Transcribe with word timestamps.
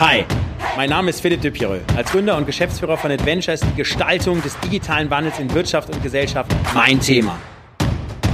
Hi, 0.00 0.24
mein 0.78 0.88
Name 0.88 1.10
ist 1.10 1.20
Philipp 1.20 1.42
Pireux. 1.52 1.82
Als 1.94 2.10
Gründer 2.10 2.34
und 2.38 2.46
Geschäftsführer 2.46 2.96
von 2.96 3.10
Adventure 3.10 3.52
ist 3.52 3.66
die 3.66 3.74
Gestaltung 3.74 4.40
des 4.40 4.58
digitalen 4.60 5.10
Wandels 5.10 5.38
in 5.38 5.52
Wirtschaft 5.52 5.90
und 5.90 6.02
Gesellschaft 6.02 6.50
mein 6.72 6.98
Thema. 7.00 7.38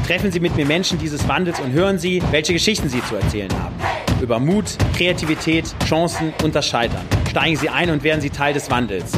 Treffen 0.07 0.31
Sie 0.31 0.39
mit 0.39 0.55
mir 0.55 0.65
Menschen 0.65 0.97
dieses 0.97 1.27
Wandels 1.27 1.59
und 1.59 1.73
hören 1.73 1.99
Sie, 1.99 2.23
welche 2.31 2.53
Geschichten 2.53 2.89
sie 2.89 3.03
zu 3.03 3.17
erzählen 3.17 3.51
haben. 3.61 3.75
Über 4.23 4.39
Mut, 4.39 4.79
Kreativität, 4.97 5.75
Chancen 5.85 6.33
und 6.45 6.55
das 6.55 6.69
Scheitern. 6.69 7.05
Steigen 7.29 7.57
Sie 7.57 7.69
ein 7.69 7.91
und 7.91 8.05
werden 8.05 8.21
Sie 8.21 8.31
Teil 8.31 8.55
des 8.55 8.71
Wandels. 8.71 9.11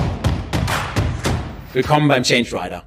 Willkommen 1.74 2.08
beim 2.08 2.22
Change 2.22 2.50
Rider. 2.54 2.84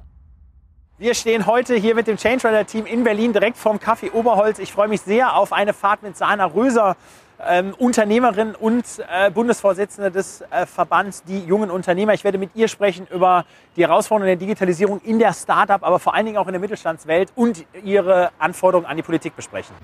Wir 0.98 1.14
stehen 1.14 1.46
heute 1.46 1.74
hier 1.74 1.94
mit 1.94 2.06
dem 2.06 2.16
Change 2.16 2.48
Rider 2.48 2.64
Team 2.64 2.86
in 2.86 3.02
Berlin 3.02 3.32
direkt 3.32 3.56
vorm 3.56 3.78
Café 3.78 4.12
Oberholz. 4.12 4.58
Ich 4.58 4.72
freue 4.72 4.88
mich 4.88 5.00
sehr 5.00 5.36
auf 5.36 5.52
eine 5.52 5.72
Fahrt 5.72 6.02
mit 6.02 6.16
Sana 6.16 6.46
Röser, 6.46 6.96
ähm, 7.46 7.74
Unternehmerin 7.78 8.54
und 8.54 8.84
äh, 9.10 9.30
Bundesvorsitzende 9.30 10.10
des 10.10 10.42
äh, 10.50 10.66
Verbands 10.66 11.22
Die 11.24 11.40
Jungen 11.40 11.70
Unternehmer. 11.70 12.14
Ich 12.14 12.24
werde 12.24 12.38
mit 12.38 12.50
ihr 12.54 12.68
sprechen 12.68 13.06
über 13.12 13.44
die 13.76 13.82
Herausforderungen 13.82 14.28
der 14.28 14.36
Digitalisierung 14.36 15.00
in 15.00 15.18
der 15.18 15.32
Startup, 15.32 15.82
aber 15.82 15.98
vor 15.98 16.14
allen 16.14 16.26
Dingen 16.26 16.38
auch 16.38 16.46
in 16.46 16.52
der 16.52 16.60
Mittelstandswelt 16.60 17.32
und 17.34 17.64
ihre 17.84 18.30
Anforderungen 18.38 18.86
an 18.86 18.96
die 18.96 19.02
Politik 19.02 19.36
besprechen. 19.36 19.74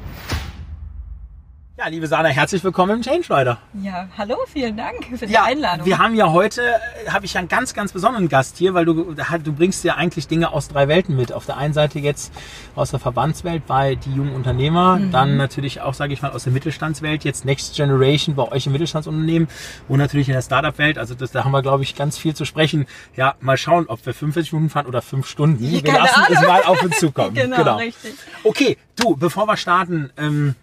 Ja, 1.79 1.87
liebe 1.87 2.09
Sana, 2.09 2.31
herzlich 2.31 2.65
willkommen 2.65 2.97
im 2.97 3.03
Change 3.03 3.31
Rider. 3.31 3.59
Ja, 3.85 4.09
hallo, 4.19 4.35
vielen 4.53 4.77
Dank 4.77 5.17
für 5.17 5.29
die 5.29 5.33
ja, 5.33 5.45
Einladung. 5.45 5.87
Wir 5.87 5.99
haben 5.99 6.17
ja 6.17 6.33
heute, 6.33 6.61
äh, 6.61 7.11
habe 7.11 7.25
ich 7.25 7.35
ja 7.35 7.39
einen 7.39 7.47
ganz, 7.47 7.73
ganz 7.73 7.93
besonderen 7.93 8.29
Gast 8.29 8.57
hier, 8.57 8.75
weil 8.75 8.85
du, 8.85 9.15
du 9.15 9.53
bringst 9.53 9.85
ja 9.85 9.95
eigentlich 9.95 10.27
Dinge 10.27 10.51
aus 10.51 10.67
drei 10.67 10.89
Welten 10.89 11.15
mit. 11.15 11.33
Auf 11.33 11.47
der 11.47 11.57
einen 11.57 11.75
Seite 11.75 12.01
jetzt 12.01 12.33
aus 12.75 12.91
der 12.91 12.99
Verbandswelt 12.99 13.65
bei 13.69 13.95
die 13.95 14.13
jungen 14.13 14.35
Unternehmer, 14.35 14.97
mhm. 14.97 15.13
dann 15.13 15.37
natürlich 15.37 15.81
auch, 15.81 15.95
sage 15.95 16.13
ich 16.13 16.21
mal, 16.21 16.33
aus 16.33 16.43
der 16.43 16.53
Mittelstandswelt, 16.53 17.23
jetzt 17.23 17.45
Next 17.45 17.77
Generation 17.77 18.35
bei 18.35 18.51
euch 18.51 18.67
im 18.67 18.73
Mittelstandsunternehmen 18.73 19.47
und 19.87 19.99
natürlich 19.99 20.27
in 20.27 20.35
der 20.35 20.43
Startup-Welt. 20.43 20.99
Also 20.99 21.15
das, 21.15 21.31
da 21.31 21.45
haben 21.45 21.53
wir, 21.53 21.63
glaube 21.63 21.85
ich, 21.85 21.95
ganz 21.95 22.19
viel 22.19 22.35
zu 22.35 22.45
sprechen. 22.45 22.87
Ja, 23.15 23.37
mal 23.39 23.57
schauen, 23.57 23.87
ob 23.87 24.05
wir 24.05 24.15
45 24.15 24.53
Minuten 24.53 24.71
fahren 24.71 24.87
oder 24.87 25.01
fünf 25.01 25.29
Stunden. 25.29 25.61
Wir 25.61 25.81
lassen 25.93 26.23
es 26.29 26.41
mal 26.41 26.65
auf 26.65 26.83
uns 26.83 26.99
zukommen. 26.99 27.35
genau, 27.35 27.59
genau, 27.59 27.77
richtig. 27.77 28.15
Okay, 28.43 28.77
du, 28.97 29.15
bevor 29.15 29.47
wir 29.47 29.57
starten, 29.57 30.11
ähm, 30.17 30.57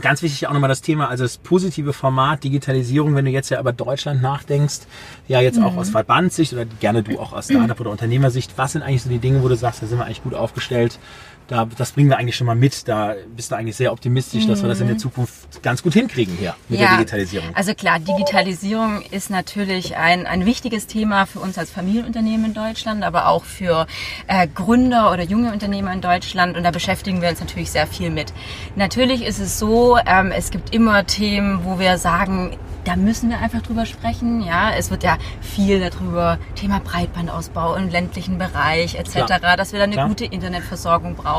Ganz 0.00 0.22
wichtig 0.22 0.46
auch 0.48 0.52
nochmal 0.52 0.68
das 0.68 0.82
Thema, 0.82 1.08
also 1.08 1.22
das 1.24 1.38
positive 1.38 1.92
Format 1.92 2.42
Digitalisierung, 2.42 3.14
wenn 3.14 3.24
du 3.24 3.30
jetzt 3.30 3.50
ja 3.50 3.60
über 3.60 3.72
Deutschland 3.72 4.22
nachdenkst, 4.22 4.80
ja 5.28 5.40
jetzt 5.40 5.60
auch 5.62 5.72
mhm. 5.72 5.78
aus 5.78 5.90
Verbandssicht 5.90 6.52
oder 6.52 6.64
gerne 6.64 7.04
du 7.04 7.18
auch 7.20 7.32
aus 7.32 7.46
Startup 7.46 7.78
oder 7.78 7.90
Unternehmersicht, 7.90 8.52
was 8.56 8.72
sind 8.72 8.82
eigentlich 8.82 9.02
so 9.04 9.08
die 9.08 9.20
Dinge, 9.20 9.42
wo 9.42 9.48
du 9.48 9.56
sagst, 9.56 9.82
da 9.82 9.86
sind 9.86 9.98
wir 9.98 10.04
eigentlich 10.04 10.24
gut 10.24 10.34
aufgestellt, 10.34 10.98
da, 11.48 11.66
das 11.76 11.92
bringen 11.92 12.08
wir 12.08 12.16
eigentlich 12.16 12.36
schon 12.36 12.46
mal 12.46 12.54
mit. 12.54 12.88
Da 12.88 13.14
bist 13.34 13.50
du 13.50 13.56
eigentlich 13.56 13.76
sehr 13.76 13.92
optimistisch, 13.92 14.46
dass 14.46 14.62
wir 14.62 14.68
das 14.68 14.80
in 14.80 14.86
der 14.86 14.96
mhm. 14.96 15.00
Zukunft 15.00 15.62
ganz 15.62 15.82
gut 15.82 15.92
hinkriegen 15.92 16.36
hier 16.38 16.54
mit 16.68 16.80
ja, 16.80 16.88
der 16.88 16.96
Digitalisierung. 16.98 17.50
Also 17.54 17.74
klar, 17.74 17.98
Digitalisierung 17.98 19.02
ist 19.10 19.30
natürlich 19.30 19.96
ein, 19.96 20.26
ein 20.26 20.46
wichtiges 20.46 20.86
Thema 20.86 21.26
für 21.26 21.40
uns 21.40 21.58
als 21.58 21.70
Familienunternehmen 21.70 22.46
in 22.46 22.54
Deutschland, 22.54 23.04
aber 23.04 23.28
auch 23.28 23.44
für 23.44 23.86
äh, 24.26 24.48
Gründer 24.48 25.12
oder 25.12 25.22
junge 25.22 25.52
Unternehmer 25.52 25.92
in 25.92 26.00
Deutschland. 26.00 26.56
Und 26.56 26.62
da 26.62 26.70
beschäftigen 26.70 27.20
wir 27.20 27.28
uns 27.28 27.40
natürlich 27.40 27.70
sehr 27.70 27.86
viel 27.86 28.10
mit. 28.10 28.32
Natürlich 28.76 29.24
ist 29.24 29.38
es 29.38 29.58
so, 29.58 29.98
ähm, 30.06 30.32
es 30.32 30.50
gibt 30.50 30.74
immer 30.74 31.06
Themen, 31.06 31.64
wo 31.64 31.78
wir 31.78 31.98
sagen, 31.98 32.56
da 32.84 32.96
müssen 32.96 33.30
wir 33.30 33.38
einfach 33.38 33.62
drüber 33.62 33.86
sprechen. 33.86 34.42
Ja, 34.42 34.72
es 34.76 34.90
wird 34.90 35.02
ja 35.02 35.18
viel 35.40 35.80
darüber, 35.80 36.38
Thema 36.54 36.80
Breitbandausbau 36.80 37.74
im 37.74 37.88
ländlichen 37.88 38.38
Bereich 38.38 38.94
etc., 38.94 39.26
Klar. 39.26 39.56
dass 39.56 39.72
wir 39.72 39.78
da 39.78 39.84
eine 39.84 39.94
Klar. 39.94 40.08
gute 40.08 40.24
Internetversorgung 40.26 41.14
brauchen. 41.14 41.33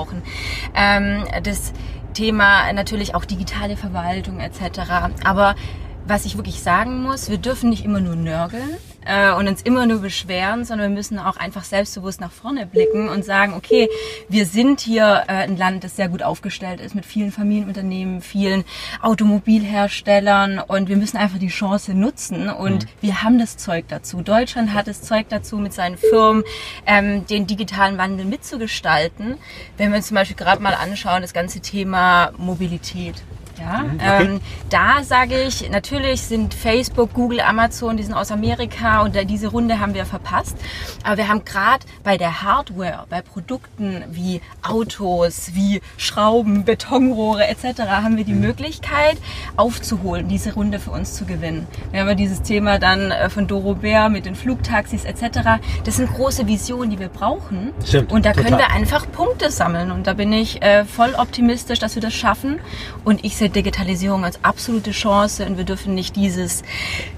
Ähm, 0.76 1.24
das 1.44 1.74
Thema 2.14 2.72
natürlich 2.74 3.16
auch 3.16 3.26
digitale 3.26 3.78
Verwaltung 3.78 4.40
etc. 4.40 4.80
Aber 5.24 5.56
was 6.08 6.26
ich 6.26 6.38
wirklich 6.38 6.62
sagen 6.62 7.02
muss, 7.02 7.30
wir 7.30 7.38
dürfen 7.38 7.70
nicht 7.70 7.84
immer 7.84 8.00
nur 8.00 8.16
nörgeln 8.16 8.78
äh, 9.06 9.34
und 9.34 9.48
uns 9.48 9.62
immer 9.62 9.86
nur 9.86 10.00
beschweren, 10.00 10.66
sondern 10.66 10.90
wir 10.90 10.96
müssen 10.96 11.20
auch 11.20 11.38
einfach 11.38 11.64
selbstbewusst 11.64 12.20
nach 12.20 12.32
vorne 12.32 12.66
blicken 12.66 13.10
und 13.10 13.24
sagen, 13.24 13.54
okay, 13.54 13.90
wir 14.30 14.46
sind 14.46 14.82
hier 14.82 15.24
äh, 15.28 15.44
ein 15.44 15.58
Land, 15.58 15.84
das 15.84 15.96
sehr 15.96 16.10
gut 16.10 16.24
aufgestellt 16.24 16.82
ist 16.82 16.96
mit 16.96 17.06
vielen 17.06 17.32
Familienunternehmen, 17.32 18.22
vielen 18.22 18.64
Automobilherstellern 19.02 20.60
und 20.60 20.90
wir 20.90 20.98
müssen 20.98 21.18
einfach 21.18 21.40
die 21.40 21.48
Chance 21.48 21.94
nutzen 21.94 22.50
und 22.50 22.86
mhm. 22.86 22.90
wir 23.02 23.24
haben 23.24 23.40
das 23.40 23.58
Zeug 23.58 23.86
dazu. 23.88 24.22
Deutschland 24.22 24.74
hat 24.74 24.88
das 24.88 25.02
Zeug 25.02 25.28
dazu, 25.30 25.58
mit 25.58 25.74
seinen 25.74 25.98
Firmen 25.98 26.44
ähm, 26.86 27.26
den 27.28 27.48
digitalen 27.48 27.98
Wandel 27.98 28.26
mitzugestalten. 28.26 29.38
Wenn 29.78 29.92
wir 29.92 29.98
uns 29.98 30.08
zum 30.08 30.16
Beispiel 30.16 30.36
gerade 30.36 30.62
mal 30.62 30.74
anschauen, 30.74 31.22
das 31.22 31.34
ganze 31.34 31.60
Thema 31.60 32.32
Mobilität. 32.38 33.24
Ja, 33.60 33.84
mhm, 33.84 33.96
okay. 33.96 34.26
ähm, 34.26 34.42
da 34.70 35.04
sage 35.04 35.42
ich, 35.44 35.70
natürlich 35.70 36.22
sind 36.22 36.54
Facebook, 36.54 37.14
Google, 37.14 37.40
Amazon, 37.40 37.98
die 37.98 38.04
sind 38.04 38.14
aus 38.14 38.32
Amerika 38.32 39.02
und 39.02 39.16
diese 39.30 39.48
Runde 39.48 39.80
haben 39.80 39.94
wir 39.94 40.06
verpasst. 40.06 40.58
Aber 41.04 41.18
wir 41.18 41.28
haben 41.28 41.46
gerade 41.46 41.86
bei 42.04 42.18
der 42.18 42.42
Hardware, 42.42 43.06
bei 43.10 43.22
Produkten 43.22 44.04
wie 44.10 44.42
Autos, 44.62 45.52
wie 45.54 45.82
Schrauben, 45.98 46.66
Betonrohre 46.66 47.48
etc. 47.48 47.82
haben 47.88 48.18
wir 48.18 48.26
die 48.26 48.34
mhm. 48.34 48.42
Möglichkeit 48.42 49.18
aufzuholen, 49.56 50.28
diese 50.28 50.54
Runde 50.54 50.80
für 50.80 50.92
uns 50.92 51.14
zu 51.14 51.26
gewinnen. 51.26 51.68
Wir 51.92 52.02
haben 52.02 52.10
ja 52.10 52.16
dieses 52.16 52.42
Thema 52.42 52.80
dann 52.80 53.12
äh, 53.12 53.30
von 53.30 53.48
Doro 53.48 53.76
Bär 53.76 54.10
mit 54.10 54.26
den 54.26 54.36
Flugtaxis 54.36 55.06
etc. 55.06 55.62
Das 55.84 55.98
sind 55.98 56.12
große 56.14 56.48
Visionen, 56.48 56.90
die 56.90 57.00
wir 57.00 57.10
brauchen. 57.10 57.74
Stimmt, 57.86 58.12
und 58.12 58.26
da 58.26 58.32
total. 58.32 58.44
können 58.44 58.58
wir 58.58 58.72
einfach 58.72 59.10
Punkte 59.12 59.52
sammeln. 59.52 59.92
Und 59.92 60.08
da 60.08 60.14
bin 60.14 60.34
ich 60.34 60.62
äh, 60.62 60.86
voll 60.86 61.14
optimistisch, 61.16 61.80
dass 61.80 61.96
wir 61.96 62.02
das 62.02 62.14
schaffen. 62.14 62.60
Und 63.04 63.24
ich 63.24 63.38
sehe 63.38 63.45
sehe 63.46 63.50
Digitalisierung 63.50 64.26
als 64.26 64.44
absolute 64.44 64.92
Chance 64.92 65.46
und 65.46 65.58
wir 65.58 65.66
dürfen 65.66 65.94
nicht 65.94 66.16
dieses, 66.16 66.64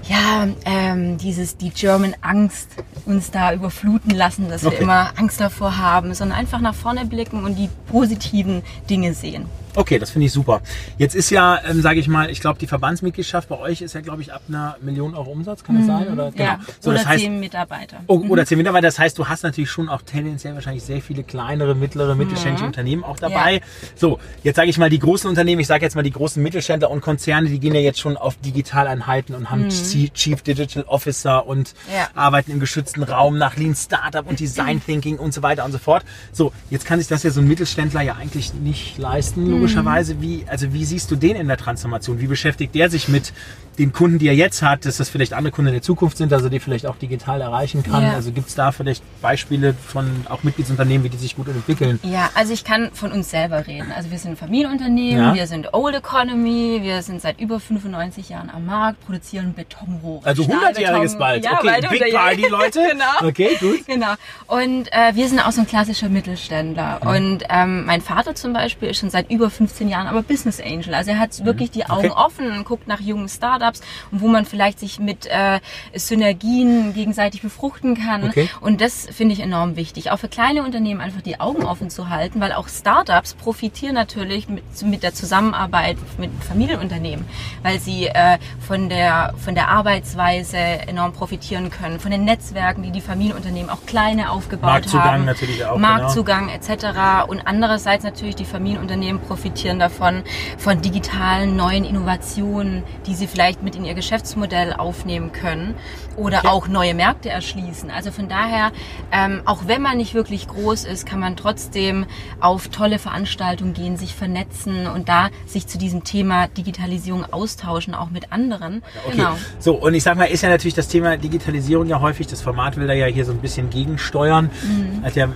ja, 0.08 0.48
ähm, 0.64 1.16
dieses, 1.16 1.56
die 1.56 1.70
German 1.70 2.14
Angst 2.20 2.68
uns 3.06 3.30
da 3.30 3.52
überfluten 3.52 4.10
lassen, 4.10 4.48
dass 4.48 4.64
okay. 4.64 4.76
wir 4.76 4.82
immer 4.82 5.12
Angst 5.16 5.40
davor 5.40 5.78
haben, 5.78 6.14
sondern 6.14 6.38
einfach 6.38 6.60
nach 6.60 6.74
vorne 6.74 7.06
blicken 7.06 7.44
und 7.44 7.56
die 7.56 7.70
positiven 7.90 8.62
Dinge 8.90 9.14
sehen. 9.14 9.46
Okay, 9.78 10.00
das 10.00 10.10
finde 10.10 10.26
ich 10.26 10.32
super. 10.32 10.60
Jetzt 10.98 11.14
ist 11.14 11.30
ja, 11.30 11.60
ähm, 11.64 11.82
sage 11.82 12.00
ich 12.00 12.08
mal, 12.08 12.30
ich 12.30 12.40
glaube, 12.40 12.58
die 12.58 12.66
Verbandsmitgliedschaft 12.66 13.48
bei 13.48 13.56
euch 13.60 13.80
ist 13.80 13.94
ja, 13.94 14.00
glaube 14.00 14.22
ich, 14.22 14.32
ab 14.32 14.42
einer 14.48 14.76
Million 14.80 15.14
Euro 15.14 15.30
Umsatz, 15.30 15.62
kann 15.62 15.76
das 15.76 15.84
mhm. 15.84 15.86
sein? 15.86 16.12
Oder, 16.12 16.32
genau. 16.32 16.44
ja, 16.44 16.60
so, 16.80 16.90
oder 16.90 16.98
das 16.98 17.06
heißt, 17.06 17.22
zehn 17.22 17.38
Mitarbeiter. 17.38 17.98
Oh, 18.08 18.18
mhm. 18.18 18.28
Oder 18.28 18.44
zehn 18.44 18.58
Mitarbeiter. 18.58 18.88
Das 18.88 18.98
heißt, 18.98 19.16
du 19.16 19.28
hast 19.28 19.44
natürlich 19.44 19.70
schon 19.70 19.88
auch 19.88 20.02
tendenziell 20.02 20.54
wahrscheinlich 20.54 20.82
sehr 20.82 21.00
viele 21.00 21.22
kleinere, 21.22 21.76
mittlere, 21.76 22.16
mittelständische 22.16 22.64
mhm. 22.64 22.70
Unternehmen 22.70 23.04
auch 23.04 23.18
dabei. 23.20 23.54
Ja. 23.54 23.60
So, 23.94 24.18
jetzt 24.42 24.56
sage 24.56 24.68
ich 24.68 24.78
mal, 24.78 24.90
die 24.90 24.98
großen 24.98 25.30
Unternehmen, 25.30 25.60
ich 25.60 25.68
sage 25.68 25.84
jetzt 25.84 25.94
mal 25.94 26.02
die 26.02 26.10
großen 26.10 26.42
Mittelständler 26.42 26.90
und 26.90 27.00
Konzerne, 27.00 27.48
die 27.48 27.60
gehen 27.60 27.76
ja 27.76 27.80
jetzt 27.80 28.00
schon 28.00 28.16
auf 28.16 28.34
Digitaleinheiten 28.38 29.36
und 29.36 29.48
haben 29.48 29.66
mhm. 29.66 29.68
Chief 29.68 30.42
Digital 30.42 30.86
Officer 30.88 31.46
und 31.46 31.74
ja. 31.94 32.08
arbeiten 32.16 32.50
im 32.50 32.58
geschützten 32.58 33.04
Raum 33.04 33.38
nach 33.38 33.56
Lean 33.56 33.76
Startup 33.76 34.28
und 34.28 34.40
Design 34.40 34.82
Thinking 34.84 35.18
und 35.18 35.32
so 35.32 35.44
weiter 35.44 35.64
und 35.64 35.70
so 35.70 35.78
fort. 35.78 36.04
So, 36.32 36.52
jetzt 36.68 36.84
kann 36.84 36.98
sich 36.98 37.06
das 37.06 37.22
ja 37.22 37.30
so 37.30 37.40
ein 37.40 37.46
Mittelständler 37.46 38.02
ja 38.02 38.16
eigentlich 38.16 38.54
nicht 38.54 38.98
leisten, 38.98 39.46
logisch 39.46 39.67
logischerweise, 39.68 40.20
wie, 40.20 40.44
also 40.46 40.72
wie 40.72 40.84
siehst 40.84 41.10
du 41.10 41.16
den 41.16 41.36
in 41.36 41.48
der 41.48 41.56
Transformation? 41.56 42.20
Wie 42.20 42.26
beschäftigt 42.26 42.74
der 42.74 42.90
sich 42.90 43.08
mit 43.08 43.32
den 43.78 43.92
Kunden, 43.92 44.18
die 44.18 44.28
er 44.28 44.34
jetzt 44.34 44.62
hat, 44.62 44.84
dass 44.84 44.96
das 44.96 45.08
vielleicht 45.08 45.32
andere 45.32 45.52
Kunden 45.52 45.68
in 45.68 45.74
der 45.74 45.82
Zukunft 45.82 46.16
sind, 46.16 46.32
also 46.32 46.48
die 46.48 46.58
vielleicht 46.60 46.86
auch 46.86 46.96
digital 46.96 47.40
erreichen 47.40 47.82
kann? 47.82 48.02
Ja. 48.02 48.12
Also 48.14 48.32
gibt 48.32 48.48
es 48.48 48.54
da 48.54 48.72
vielleicht 48.72 49.02
Beispiele 49.20 49.74
von 49.74 50.26
auch 50.28 50.42
Mitgliedsunternehmen, 50.42 51.04
wie 51.04 51.08
die 51.08 51.16
sich 51.16 51.36
gut 51.36 51.48
entwickeln? 51.48 52.00
Ja, 52.02 52.30
also 52.34 52.52
ich 52.52 52.64
kann 52.64 52.90
von 52.92 53.12
uns 53.12 53.30
selber 53.30 53.66
reden. 53.66 53.92
Also 53.94 54.10
wir 54.10 54.18
sind 54.18 54.32
ein 54.32 54.36
Familienunternehmen, 54.36 55.22
ja. 55.22 55.34
wir 55.34 55.46
sind 55.46 55.72
Old 55.72 55.94
Economy, 55.94 56.80
wir 56.82 57.02
sind 57.02 57.22
seit 57.22 57.40
über 57.40 57.60
95 57.60 58.28
Jahren 58.28 58.50
am 58.50 58.66
Markt, 58.66 59.04
produzieren 59.06 59.54
Betonrohre. 59.54 60.26
Also 60.26 60.42
100-jähriges 60.42 61.16
bald. 61.16 61.44
Ja, 61.44 61.58
okay, 61.58 61.86
Big 61.88 62.12
Party, 62.12 62.46
Leute. 62.50 62.80
genau. 62.90 63.28
Okay, 63.28 63.56
gut. 63.60 63.86
Genau. 63.86 64.14
Und 64.46 64.92
äh, 64.92 65.14
wir 65.14 65.28
sind 65.28 65.40
auch 65.40 65.52
so 65.52 65.60
ein 65.60 65.66
klassischer 65.66 66.08
Mittelständler. 66.08 67.00
Mhm. 67.02 67.08
Und 67.08 67.44
ähm, 67.48 67.86
mein 67.86 68.00
Vater 68.00 68.34
zum 68.34 68.52
Beispiel 68.52 68.88
ist 68.88 68.98
schon 68.98 69.10
seit 69.10 69.30
über 69.30 69.50
15 69.50 69.88
Jahren 69.88 70.08
aber 70.08 70.22
Business 70.22 70.60
Angel. 70.60 70.94
Also 70.94 71.12
er 71.12 71.18
hat 71.18 71.38
mhm. 71.38 71.44
wirklich 71.44 71.70
die 71.70 71.86
Augen 71.86 72.10
okay. 72.10 72.20
offen 72.20 72.50
und 72.50 72.64
guckt 72.64 72.88
nach 72.88 73.00
jungen 73.00 73.28
Startups 73.28 73.67
Startups 73.68 73.80
und 74.10 74.20
wo 74.20 74.28
man 74.28 74.44
vielleicht 74.44 74.78
sich 74.78 74.98
mit 74.98 75.26
äh, 75.26 75.60
Synergien 75.94 76.94
gegenseitig 76.94 77.42
befruchten 77.42 77.96
kann. 77.96 78.24
Okay. 78.24 78.48
Und 78.60 78.80
das 78.80 79.06
finde 79.10 79.34
ich 79.34 79.40
enorm 79.40 79.76
wichtig. 79.76 80.10
Auch 80.10 80.18
für 80.18 80.28
kleine 80.28 80.62
Unternehmen 80.62 81.00
einfach 81.00 81.22
die 81.22 81.40
Augen 81.40 81.64
offen 81.64 81.90
zu 81.90 82.08
halten, 82.08 82.40
weil 82.40 82.52
auch 82.52 82.68
Startups 82.68 83.34
profitieren 83.34 83.94
natürlich 83.94 84.48
mit, 84.48 84.64
mit 84.82 85.02
der 85.02 85.14
Zusammenarbeit 85.14 85.96
mit 86.18 86.30
Familienunternehmen, 86.46 87.26
weil 87.62 87.80
sie 87.80 88.06
äh, 88.06 88.38
von, 88.66 88.88
der, 88.88 89.34
von 89.38 89.54
der 89.54 89.68
Arbeitsweise 89.68 90.56
enorm 90.56 91.12
profitieren 91.12 91.70
können, 91.70 92.00
von 92.00 92.10
den 92.10 92.24
Netzwerken, 92.24 92.82
die 92.82 92.90
die 92.90 93.00
Familienunternehmen 93.00 93.70
auch 93.70 93.84
kleine 93.86 94.30
aufgebaut 94.30 94.70
Marktzugang 94.70 95.06
haben. 95.06 95.24
Natürlich 95.24 95.64
auch, 95.64 95.74
genau. 95.74 95.88
Marktzugang 95.88 96.48
genau. 96.48 96.58
etc. 96.58 97.28
Und 97.28 97.42
andererseits 97.46 98.04
natürlich 98.04 98.36
die 98.36 98.44
Familienunternehmen 98.44 99.20
profitieren 99.20 99.78
davon, 99.78 100.22
von 100.56 100.80
digitalen 100.80 101.56
neuen 101.56 101.84
Innovationen, 101.84 102.82
die 103.06 103.14
sie 103.14 103.26
vielleicht 103.26 103.57
vielleicht 103.58 103.62
mit 103.62 103.76
in 103.76 103.84
ihr 103.84 103.94
Geschäftsmodell 103.94 104.72
aufnehmen 104.72 105.32
können 105.32 105.74
oder 106.16 106.38
Okay. 106.38 106.48
auch 106.48 106.68
neue 106.68 106.94
Märkte 106.94 107.28
erschließen. 107.30 107.90
Also 107.90 108.10
von 108.10 108.28
daher, 108.28 108.70
ähm, 109.12 109.42
auch 109.44 109.66
wenn 109.66 109.82
man 109.82 109.96
nicht 109.96 110.14
wirklich 110.14 110.48
groß 110.48 110.84
ist, 110.84 111.06
kann 111.06 111.20
man 111.20 111.36
trotzdem 111.36 112.06
auf 112.40 112.68
tolle 112.68 112.98
Veranstaltungen 112.98 113.74
gehen, 113.74 113.96
sich 113.96 114.14
vernetzen 114.14 114.86
und 114.86 115.08
da 115.08 115.28
sich 115.46 115.66
zu 115.66 115.78
diesem 115.78 116.04
Thema 116.04 116.48
Digitalisierung 116.48 117.24
austauschen, 117.32 117.94
auch 117.94 118.10
mit 118.10 118.32
anderen. 118.32 118.82
Okay. 119.06 119.16
Genau. 119.16 119.36
So, 119.58 119.74
und 119.74 119.94
ich 119.94 120.02
sag 120.02 120.16
mal, 120.16 120.24
ist 120.26 120.42
ja 120.42 120.48
natürlich 120.48 120.74
das 120.74 120.88
Thema 120.88 121.16
Digitalisierung 121.16 121.86
ja 121.88 122.00
häufig, 122.00 122.26
das 122.26 122.40
Format 122.42 122.76
will 122.76 122.86
da 122.86 122.94
ja 122.94 123.06
hier 123.06 123.24
so 123.24 123.32
ein 123.32 123.38
bisschen 123.38 123.70
gegensteuern. 123.70 124.50
Mhm. 124.62 125.04
Hat 125.04 125.16
ja 125.16 125.28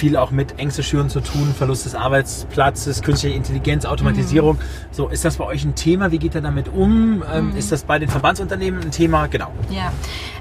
viel 0.00 0.16
auch 0.16 0.30
mit 0.30 0.58
Ängste 0.58 0.82
schüren 0.82 1.10
zu 1.10 1.20
tun, 1.20 1.54
Verlust 1.54 1.84
des 1.84 1.94
Arbeitsplatzes, 1.94 3.02
künstliche 3.02 3.36
Intelligenz, 3.36 3.84
Automatisierung. 3.84 4.56
Mhm. 4.56 4.60
So, 4.92 5.08
ist 5.08 5.26
das 5.26 5.36
bei 5.36 5.44
euch 5.44 5.62
ein 5.62 5.74
Thema? 5.74 6.10
Wie 6.10 6.18
geht 6.18 6.34
ihr 6.34 6.40
damit 6.40 6.68
um? 6.68 7.22
Ähm, 7.30 7.54
Ist 7.54 7.70
das 7.70 7.84
bei 7.84 7.98
den 7.98 8.08
Verbandsunternehmen 8.08 8.80
ein 8.80 8.90
Thema? 8.90 9.26
Genau. 9.26 9.52
Ja, 9.68 9.92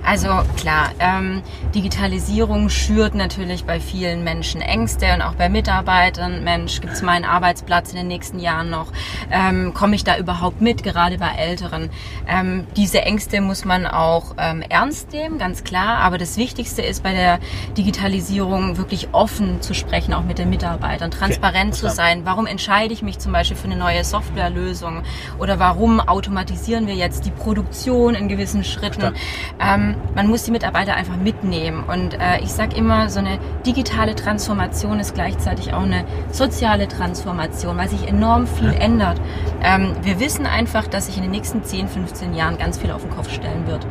also 0.06 0.30
klar, 0.56 0.92
ähm, 1.00 1.42
Digitalisierung 1.76 2.70
schürt 2.70 3.16
natürlich 3.16 3.66
bei 3.66 3.82
vielen 3.82 4.24
Menschen 4.24 4.62
Ängste 4.62 5.14
und 5.14 5.22
auch 5.22 5.36
bei 5.36 5.50
Mitarbeitern. 5.50 6.42
Mensch, 6.46 6.80
gibt 6.80 6.94
es 6.94 7.02
meinen 7.02 7.26
Arbeitsplatz 7.26 7.90
in 7.92 7.98
den 7.98 8.08
nächsten 8.08 8.40
Jahren 8.40 8.70
noch? 8.70 8.94
Ähm, 9.30 9.74
Komme 9.74 9.96
ich 9.96 10.06
da 10.06 10.18
überhaupt 10.18 10.62
mit, 10.62 10.84
gerade 10.84 11.18
bei 11.18 11.32
Älteren? 11.38 11.90
Ähm, 12.30 12.66
diese 12.78 13.02
Ängste 13.02 13.42
muss 13.42 13.66
man 13.66 13.86
auch 13.86 14.36
ähm, 14.38 14.64
ernst 14.70 15.12
nehmen, 15.12 15.38
ganz 15.38 15.66
klar. 15.66 15.98
Aber 15.98 16.18
das 16.18 16.38
Wichtigste 16.38 16.82
ist 16.82 17.04
bei 17.04 17.12
der 17.12 17.40
Digitalisierung 17.78 18.78
wirklich 18.78 19.10
offen 19.12 19.49
zu 19.62 19.74
sprechen, 19.74 20.14
auch 20.14 20.24
mit 20.24 20.38
den 20.38 20.50
Mitarbeitern, 20.50 21.12
transparent 21.12 21.74
zu 21.76 21.82
verstanden. 21.88 22.22
sein. 22.22 22.26
Warum 22.26 22.46
entscheide 22.46 22.94
ich 22.94 23.02
mich 23.02 23.20
zum 23.20 23.34
Beispiel 23.34 23.58
für 23.58 23.66
eine 23.66 23.76
neue 23.76 24.04
Softwarelösung? 24.04 25.04
Oder 25.40 25.60
warum 25.60 26.00
automatisieren 26.00 26.88
wir 26.88 26.96
jetzt 26.96 27.26
die 27.26 27.32
Produktion 27.32 28.16
in 28.16 28.28
gewissen 28.28 28.64
Schritten? 28.64 29.14
Ähm, 29.60 29.96
man 30.16 30.28
muss 30.28 30.44
die 30.44 30.52
Mitarbeiter 30.52 30.96
einfach 30.96 31.18
mitnehmen. 31.18 31.84
Und 31.84 32.14
äh, 32.14 32.40
ich 32.42 32.52
sage 32.52 32.76
immer, 32.76 33.10
so 33.10 33.20
eine 33.20 33.40
digitale 33.66 34.16
Transformation 34.16 35.00
ist 35.00 35.16
gleichzeitig 35.16 35.74
auch 35.74 35.84
eine 35.84 36.06
soziale 36.32 36.88
Transformation, 36.88 37.78
weil 37.78 37.90
sich 37.90 38.08
enorm 38.08 38.48
viel 38.48 38.74
ändert. 38.74 39.20
Ähm, 39.62 39.96
wir 40.02 40.20
wissen 40.20 40.46
einfach, 40.46 40.88
dass 40.88 41.08
sich 41.08 41.18
in 41.18 41.24
den 41.24 41.32
nächsten 41.32 41.64
10, 41.64 41.88
15 41.88 42.34
Jahren 42.34 42.58
ganz 42.58 42.78
viel 42.78 42.92
auf 42.92 43.02
den 43.02 43.12
Kopf 43.12 43.32
stellen 43.32 43.68
wird. 43.68 43.86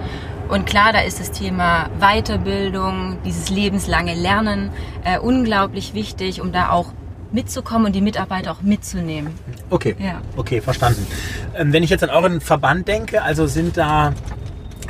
Und 0.48 0.64
klar, 0.66 0.92
da 0.92 1.00
ist 1.00 1.20
das 1.20 1.30
Thema 1.30 1.90
Weiterbildung, 2.00 3.18
dieses 3.24 3.50
lebenslange 3.50 4.14
Lernen 4.14 4.70
äh, 5.04 5.18
unglaublich 5.18 5.94
wichtig, 5.94 6.40
um 6.40 6.52
da 6.52 6.70
auch 6.70 6.92
mitzukommen 7.32 7.86
und 7.86 7.94
die 7.94 8.00
Mitarbeiter 8.00 8.52
auch 8.52 8.62
mitzunehmen. 8.62 9.34
Okay. 9.68 9.94
Ja. 9.98 10.22
Okay, 10.36 10.62
verstanden. 10.62 11.06
Ähm, 11.54 11.72
wenn 11.72 11.82
ich 11.82 11.90
jetzt 11.90 12.02
an 12.02 12.10
euren 12.10 12.40
Verband 12.40 12.88
denke, 12.88 13.22
also 13.22 13.46
sind 13.46 13.76
da 13.76 14.14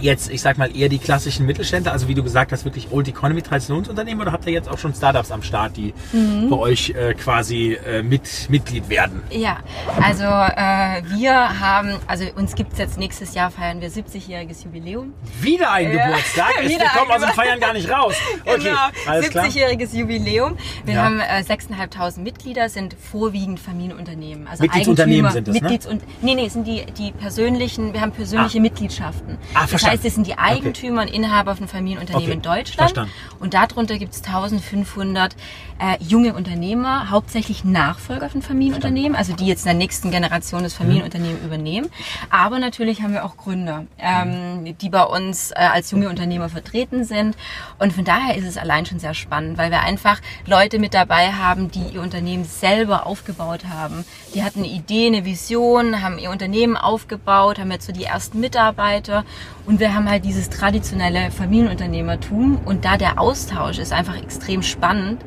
jetzt, 0.01 0.31
ich 0.31 0.41
sag 0.41 0.59
mal, 0.59 0.75
eher 0.77 0.89
die 0.89 0.99
klassischen 0.99 1.47
Mittelständler, 1.47 1.93
also 1.93 2.09
wie 2.09 2.15
du 2.15 2.23
gesagt 2.23 2.53
hast, 2.53 2.65
wirklich 2.65 2.89
Old 2.91 3.09
Economy 3.09 3.43
Traditionsunternehmen 3.43 4.21
oder 4.23 4.33
habt 4.33 4.47
ihr 4.47 4.53
jetzt 4.53 4.69
auch 4.69 4.79
schon 4.79 4.95
Startups 4.95 5.31
am 5.31 5.43
Start, 5.43 5.77
die 5.77 5.95
Mhm. 6.13 6.51
bei 6.51 6.57
euch 6.57 6.91
äh, 6.91 7.15
quasi 7.15 7.75
äh, 7.75 8.03
mit 8.03 8.47
Mitglied 8.49 8.89
werden? 8.89 9.23
Ja, 9.31 9.59
also 10.03 10.25
äh, 10.25 11.03
wir 11.19 11.61
haben, 11.61 11.97
also 12.07 12.25
uns 12.37 12.55
gibt's 12.55 12.79
jetzt 12.79 12.99
nächstes 12.99 13.35
Jahr 13.35 13.51
feiern 13.51 13.81
wir 13.81 13.91
70-jähriges 13.91 14.65
Jubiläum. 14.65 15.13
Wieder 15.41 15.71
ein. 15.73 15.91
Geburtstag? 15.93 16.49
Es, 16.63 16.71
Wieder 16.71 16.81
wir 16.85 16.89
kommen 16.91 17.11
aus 17.13 17.21
dem 17.21 17.31
Feiern 17.31 17.61
gar 17.61 17.73
nicht 17.73 17.91
raus. 17.91 18.15
Okay, 18.45 18.59
genau, 18.65 18.79
alles 19.07 19.31
klar. 19.31 19.45
70-jähriges 19.47 19.95
Jubiläum. 19.97 20.57
Wir 20.85 20.95
Ja. 20.95 21.05
haben 21.05 21.21
äh, 21.21 21.43
6.500 21.47 22.21
Mitglieder, 22.21 22.69
sind 22.69 22.95
vorwiegend 22.99 23.61
Familienunternehmen. 23.61 24.47
Also 24.49 24.63
Mitgliedsunternehmen 24.65 25.31
sind 25.33 25.49
das, 25.49 25.55
ne? 25.55 25.61
Mitglieds 25.61 25.87
und, 25.87 26.03
nee, 26.23 26.35
nee, 26.35 26.49
sind 26.49 26.67
die, 26.67 26.85
die 26.97 27.13
persönlichen, 27.13 27.93
wir 27.93 28.01
haben 28.01 28.13
persönliche 28.13 28.59
Ah. 28.59 28.63
Mitgliedschaften. 28.63 29.39
Ah, 29.55 29.67
verstanden. 29.67 29.88
Heißt, 29.91 30.05
es 30.05 30.15
sind 30.15 30.27
die 30.27 30.39
Eigentümer 30.39 31.03
und 31.03 31.09
Inhaber 31.09 31.57
von 31.57 31.69
Familienunternehmen 31.69 32.29
Okay, 32.29 32.37
in 32.37 32.43
Deutschland. 32.43 32.91
verstanden. 32.93 33.13
Und 33.41 33.55
darunter 33.55 33.99
gibt's 33.99 34.23
1500 34.25 35.35
äh, 35.79 35.97
junge 36.03 36.35
Unternehmer, 36.35 37.11
hauptsächlich 37.11 37.65
Nachfolger 37.65 38.29
von 38.29 38.43
Familienunternehmen, 38.43 39.17
also 39.17 39.35
die 39.35 39.47
jetzt 39.47 39.61
in 39.61 39.67
der 39.67 39.75
nächsten 39.75 40.11
Generation 40.11 40.63
das 40.63 40.75
Familienunternehmen 40.75 41.43
übernehmen. 41.45 41.89
Aber 42.31 42.59
natürlich 42.59 43.03
haben 43.03 43.13
wir 43.13 43.25
auch 43.25 43.37
Gründer, 43.37 43.87
ähm, 43.99 44.77
die 44.81 44.89
bei 44.89 45.05
uns 45.05 45.53
äh, 45.53 45.55
als 45.55 45.91
junge 45.91 46.09
Unternehmer 46.09 46.49
vertreten 46.49 47.05
sind. 47.05 47.37
Und 47.79 47.93
von 47.93 48.05
daher 48.05 48.37
ist 48.37 48.47
es 48.47 48.57
allein 48.57 48.87
schon 48.87 48.99
sehr 48.99 49.15
spannend, 49.15 49.57
weil 49.59 49.71
wir 49.71 49.81
einfach 49.81 50.21
Leute 50.47 50.79
mit 50.79 50.95
dabei 50.95 51.33
haben, 51.33 51.71
die 51.71 51.95
ihr 51.95 52.03
Unternehmen 52.03 52.45
selber 52.45 53.07
aufgebaut 53.07 53.67
haben. 53.67 54.05
Die 54.35 54.43
hatten 54.43 54.61
eine 54.61 54.69
Idee, 54.69 55.07
eine 55.07 55.25
Vision, 55.25 56.03
haben 56.03 56.19
ihr 56.19 56.31
Unternehmen 56.31 56.77
aufgebaut, 56.77 57.59
haben 57.59 57.71
jetzt 57.71 57.87
so 57.87 57.93
die 57.93 58.05
ersten 58.05 58.41
Mitarbeiter. 58.41 59.25
Und 59.69 59.81
wir 59.81 59.95
haben 59.95 60.09
halt 60.09 60.25
dieses 60.25 60.49
traditionelle 60.49 61.31
Familienunternehmertum. 61.31 62.59
Und 62.65 62.87
da 62.87 62.97
der 62.97 63.21
Austausch 63.21 63.79
ist 63.79 63.93
einfach 63.93 64.17
extrem 64.17 64.63
spannend. 64.63 65.23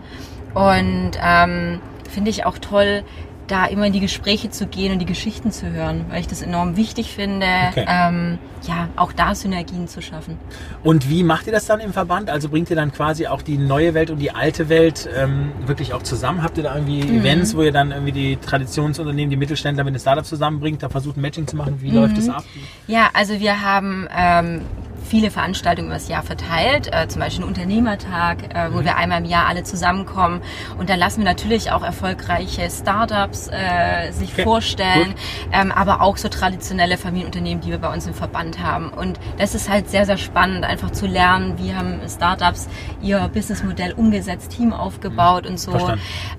Und 0.55 1.11
ähm, 1.23 1.79
finde 2.09 2.31
ich 2.31 2.43
auch 2.43 2.57
toll, 2.57 3.03
da 3.51 3.65
immer 3.65 3.85
in 3.87 3.93
die 3.93 3.99
Gespräche 3.99 4.49
zu 4.49 4.65
gehen 4.65 4.93
und 4.93 4.99
die 4.99 5.05
Geschichten 5.05 5.51
zu 5.51 5.69
hören, 5.71 6.05
weil 6.09 6.21
ich 6.21 6.27
das 6.27 6.41
enorm 6.41 6.77
wichtig 6.77 7.11
finde, 7.13 7.45
Okay. 7.71 7.85
ähm, 7.87 8.37
ja, 8.67 8.89
auch 8.95 9.11
da 9.11 9.33
Synergien 9.35 9.87
zu 9.87 10.01
schaffen. 10.01 10.37
Und 10.83 11.09
wie 11.09 11.23
macht 11.23 11.47
ihr 11.47 11.51
das 11.53 11.65
dann 11.65 11.79
im 11.79 11.93
Verband? 11.93 12.29
Also 12.29 12.47
bringt 12.49 12.69
ihr 12.69 12.75
dann 12.75 12.91
quasi 12.91 13.27
auch 13.27 13.41
die 13.41 13.57
neue 13.57 13.93
Welt 13.93 14.09
und 14.11 14.19
die 14.19 14.31
alte 14.31 14.69
Welt 14.69 15.09
ähm, 15.17 15.51
wirklich 15.65 15.93
auch 15.93 16.03
zusammen? 16.03 16.43
Habt 16.43 16.57
ihr 16.57 16.63
da 16.63 16.75
irgendwie 16.75 17.03
Mhm. 17.03 17.19
Events, 17.19 17.55
wo 17.55 17.61
ihr 17.63 17.71
dann 17.71 17.91
irgendwie 17.91 18.11
die 18.11 18.37
Traditionsunternehmen, 18.37 19.29
die 19.29 19.35
Mittelständler 19.37 19.83
mit 19.83 19.95
den 19.95 19.99
Startups 19.99 20.29
zusammenbringt, 20.29 20.81
da 20.83 20.89
versucht 20.89 21.17
ein 21.17 21.21
Matching 21.21 21.47
zu 21.47 21.55
machen? 21.55 21.75
Mhm. 21.77 21.81
Wie 21.81 21.91
läuft 21.91 22.17
das 22.17 22.29
ab? 22.29 22.43
Ja, 22.87 23.09
also 23.13 23.39
wir 23.39 23.61
haben 23.61 24.07
ähm, 24.15 24.61
viele 25.11 25.29
Veranstaltungen 25.29 25.87
über 25.89 25.95
das 25.95 26.07
Jahr 26.07 26.23
verteilt, 26.23 26.87
äh, 26.93 27.05
zum 27.09 27.19
Beispiel 27.19 27.43
einen 27.43 27.49
Unternehmertag, 27.53 28.55
äh, 28.55 28.71
wo 28.71 28.77
Mhm. 28.79 28.85
wir 28.85 28.95
einmal 28.95 29.17
im 29.19 29.25
Jahr 29.25 29.45
alle 29.47 29.63
zusammenkommen. 29.63 30.41
Und 30.77 30.89
da 30.89 30.95
lassen 30.95 31.17
wir 31.19 31.25
natürlich 31.25 31.69
auch 31.71 31.83
erfolgreiche 31.83 32.69
Startups 32.69 33.49
äh, 33.49 34.11
sich 34.13 34.31
Okay, 34.31 34.43
vorstellen, 34.43 35.13
ähm, 35.51 35.73
aber 35.73 35.99
auch 36.01 36.15
so 36.15 36.29
traditionelle 36.29 36.95
Familienunternehmen, 36.97 37.61
die 37.61 37.71
wir 37.71 37.77
bei 37.79 37.91
uns 37.93 38.07
im 38.07 38.13
Verband 38.13 38.63
haben. 38.63 38.87
Und 38.89 39.19
das 39.37 39.53
ist 39.53 39.69
halt 39.69 39.89
sehr, 39.89 40.05
sehr 40.05 40.15
spannend, 40.17 40.63
einfach 40.63 40.91
zu 40.91 41.07
lernen, 41.07 41.57
wie 41.57 41.75
haben 41.75 41.99
Startups 42.07 42.69
ihr 43.01 43.19
Businessmodell 43.33 43.91
umgesetzt, 43.91 44.51
Team 44.55 44.71
aufgebaut 44.71 45.45
und 45.45 45.59
so. 45.59 45.73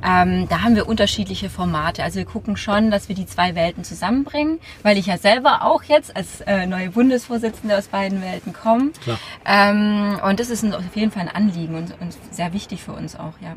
Ähm, 0.02 0.48
da 0.48 0.62
haben 0.62 0.76
wir 0.76 0.88
unterschiedliche 0.88 1.50
Formate. 1.50 2.02
Also 2.02 2.16
wir 2.20 2.24
gucken 2.24 2.56
schon, 2.56 2.90
dass 2.90 3.10
wir 3.10 3.16
die 3.16 3.26
zwei 3.26 3.54
Welten 3.54 3.84
zusammenbringen, 3.84 4.60
weil 4.82 4.96
ich 4.96 5.06
ja 5.06 5.18
selber 5.18 5.60
auch 5.62 5.82
jetzt 5.82 6.16
als 6.16 6.40
äh, 6.46 6.64
neue 6.66 6.88
Bundesvorsitzende 6.88 7.76
aus 7.76 7.88
beiden 7.88 8.22
Welten 8.22 8.54
komme. 8.54 8.61
Klar. 9.02 9.18
Ähm, 9.44 10.18
und 10.26 10.40
das 10.40 10.50
ist 10.50 10.62
uns 10.64 10.74
auf 10.74 10.94
jeden 10.94 11.10
Fall 11.10 11.22
ein 11.22 11.34
Anliegen 11.34 11.74
und, 11.74 11.94
und 12.00 12.16
sehr 12.30 12.52
wichtig 12.52 12.82
für 12.82 12.92
uns 12.92 13.16
auch, 13.16 13.34
ja. 13.40 13.56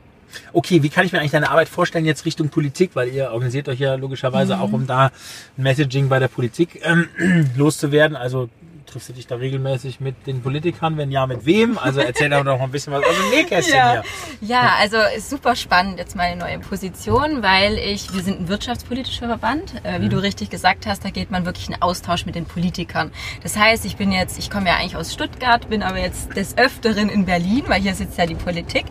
Okay, 0.53 0.83
wie 0.83 0.89
kann 0.89 1.05
ich 1.05 1.11
mir 1.11 1.19
eigentlich 1.19 1.31
deine 1.31 1.49
Arbeit 1.49 1.69
vorstellen 1.69 2.05
jetzt 2.05 2.25
Richtung 2.25 2.49
Politik? 2.49 2.91
Weil 2.93 3.09
ihr 3.09 3.31
organisiert 3.31 3.69
euch 3.69 3.79
ja 3.79 3.95
logischerweise 3.95 4.59
auch, 4.59 4.73
um 4.73 4.85
da 4.87 5.11
Messaging 5.55 6.09
bei 6.09 6.19
der 6.19 6.27
Politik 6.27 6.81
ähm, 6.83 7.07
loszuwerden. 7.55 8.17
Also 8.17 8.49
triffst 8.95 9.09
du 9.09 9.13
dich 9.13 9.27
da 9.27 9.35
regelmäßig 9.35 9.99
mit 9.99 10.25
den 10.25 10.41
Politikern? 10.41 10.95
Wenn 10.95 11.11
ja, 11.11 11.27
mit 11.27 11.45
wem? 11.45 11.77
Also 11.77 11.99
erzähl 11.99 12.29
doch 12.29 12.45
noch 12.45 12.61
ein 12.61 12.71
bisschen 12.71 12.93
was 12.93 13.03
aus 13.03 13.13
dem 13.13 13.29
Nähkästchen 13.29 13.75
Ja, 13.75 13.91
hier. 13.91 14.03
ja, 14.39 14.71
also 14.79 14.95
ist 15.17 15.29
super 15.29 15.57
spannend 15.57 15.99
jetzt 15.99 16.15
meine 16.15 16.37
neue 16.37 16.59
Position, 16.59 17.43
weil 17.43 17.77
ich, 17.77 18.13
wir 18.13 18.23
sind 18.23 18.39
ein 18.39 18.47
wirtschaftspolitischer 18.47 19.27
Verband. 19.27 19.73
Äh, 19.83 19.99
wie 19.99 20.07
du 20.07 20.21
richtig 20.21 20.49
gesagt 20.49 20.85
hast, 20.85 21.03
da 21.03 21.09
geht 21.09 21.29
man 21.29 21.45
wirklich 21.45 21.67
in 21.67 21.81
Austausch 21.81 22.25
mit 22.25 22.35
den 22.35 22.45
Politikern. 22.45 23.11
Das 23.43 23.57
heißt, 23.57 23.83
ich 23.83 23.97
bin 23.97 24.13
jetzt, 24.13 24.39
ich 24.39 24.49
komme 24.49 24.67
ja 24.69 24.77
eigentlich 24.77 24.95
aus 24.95 25.11
Stuttgart, 25.11 25.67
bin 25.67 25.83
aber 25.83 25.99
jetzt 25.99 26.33
des 26.37 26.57
Öfteren 26.57 27.09
in 27.09 27.25
Berlin, 27.25 27.63
weil 27.67 27.81
hier 27.81 27.95
sitzt 27.95 28.17
ja 28.17 28.25
die 28.25 28.35
Politik. 28.35 28.85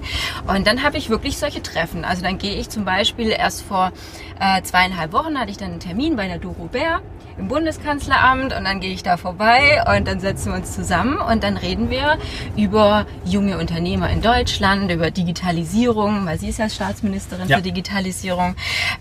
Und 0.46 0.66
dann 0.66 0.82
habe 0.82 0.98
ich 0.98 1.08
wirklich 1.08 1.38
solche 1.38 1.62
Treffen. 1.62 2.04
Also 2.04 2.22
dann 2.22 2.36
gehe 2.36 2.56
ich 2.56 2.68
zum 2.68 2.84
Beispiel 2.84 3.30
erst 3.30 3.62
vor 3.62 3.90
äh, 4.38 4.60
zweieinhalb 4.62 5.12
Wochen 5.12 5.38
hatte 5.38 5.50
ich 5.50 5.56
dann 5.56 5.70
einen 5.70 5.80
Termin 5.80 6.16
bei 6.16 6.26
der 6.26 6.38
Doro 6.38 6.66
Bär 6.66 7.00
im 7.38 7.48
Bundeskanzleramt 7.48 8.54
und 8.54 8.64
dann 8.64 8.80
gehe 8.80 8.92
ich 8.92 9.02
da 9.02 9.16
vorbei 9.16 9.82
und 9.96 10.06
dann 10.06 10.20
setzen 10.20 10.52
wir 10.52 10.58
uns 10.58 10.72
zusammen 10.74 11.18
und 11.18 11.42
dann 11.44 11.56
reden 11.56 11.90
wir 11.90 12.18
über 12.56 13.06
junge 13.24 13.58
Unternehmer 13.58 14.10
in 14.10 14.20
Deutschland, 14.22 14.90
über 14.90 15.10
Digitalisierung, 15.10 16.26
weil 16.26 16.38
sie 16.38 16.48
ist 16.48 16.58
ja 16.58 16.68
Staatsministerin 16.68 17.48
Ja. 17.48 17.56
für 17.56 17.62
Digitalisierung, 17.62 18.54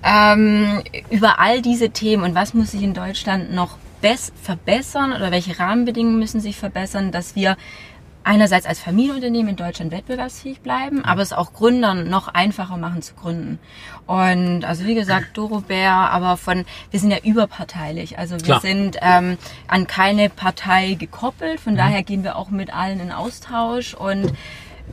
ähm, 0.04 0.82
über 1.10 1.40
all 1.40 1.62
diese 1.62 1.90
Themen 1.92 2.24
und 2.24 2.36
was 2.36 2.54
muss 2.54 2.72
sich 2.72 2.84
in 2.84 2.94
Deutschland 2.94 3.54
noch 3.54 3.78
bess 4.02 4.34
verbessern 4.42 5.14
oder 5.14 5.32
welche 5.32 5.58
Rahmenbedingungen 5.60 6.20
müssen 6.20 6.42
sich 6.42 6.58
verbessern, 6.58 7.12
dass 7.12 7.36
wir 7.36 7.56
einerseits 8.24 8.66
als 8.66 8.80
Familienunternehmen 8.80 9.50
in 9.50 9.56
Deutschland 9.56 9.92
wettbewerbsfähig 9.92 10.62
bleiben, 10.62 11.04
aber 11.04 11.22
es 11.22 11.34
auch 11.34 11.54
Gründern 11.54 12.10
noch 12.10 12.28
einfacher 12.28 12.78
machen 12.78 13.02
zu 13.02 13.14
gründen. 13.16 13.60
Und 14.06 14.66
also 14.66 14.86
wie 14.86 14.96
gesagt, 14.96 15.38
Doro 15.38 15.62
Bär, 15.62 15.92
aber 15.94 16.38
von, 16.38 16.66
wir 16.92 17.00
sind 17.00 17.12
ja 17.12 17.20
überparteilich. 17.24 18.18
Also 18.18 18.36
wir 18.36 18.44
Klar. 18.44 18.62
sind 18.62 18.98
ähm, 19.02 19.38
an 19.68 19.88
keine 19.88 20.30
Partei 20.30 20.94
gekoppelt, 20.94 21.60
von 21.60 21.76
daher 21.76 22.04
gehen 22.04 22.24
wir 22.24 22.36
auch 22.36 22.50
mit 22.50 22.74
allen 22.74 23.00
in 23.00 23.12
Austausch 23.12 23.94
und 23.94 24.34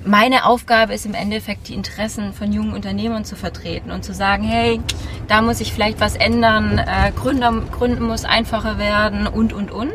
meine 0.04 0.46
Aufgabe 0.46 0.94
ist 0.94 1.04
im 1.04 1.14
Endeffekt, 1.14 1.68
die 1.68 1.74
Interessen 1.74 2.32
von 2.32 2.52
jungen 2.52 2.72
Unternehmern 2.72 3.24
zu 3.24 3.36
vertreten 3.36 3.90
und 3.90 4.04
zu 4.04 4.14
sagen, 4.14 4.44
hey, 4.44 4.80
da 5.28 5.42
muss 5.42 5.60
ich 5.60 5.72
vielleicht 5.72 6.00
was 6.00 6.14
ändern, 6.14 6.78
äh, 6.78 7.12
Gründer, 7.14 7.52
Gründen 7.72 8.04
muss 8.04 8.24
einfacher 8.24 8.78
werden 8.78 9.26
und, 9.26 9.52
und, 9.52 9.70
und. 9.70 9.92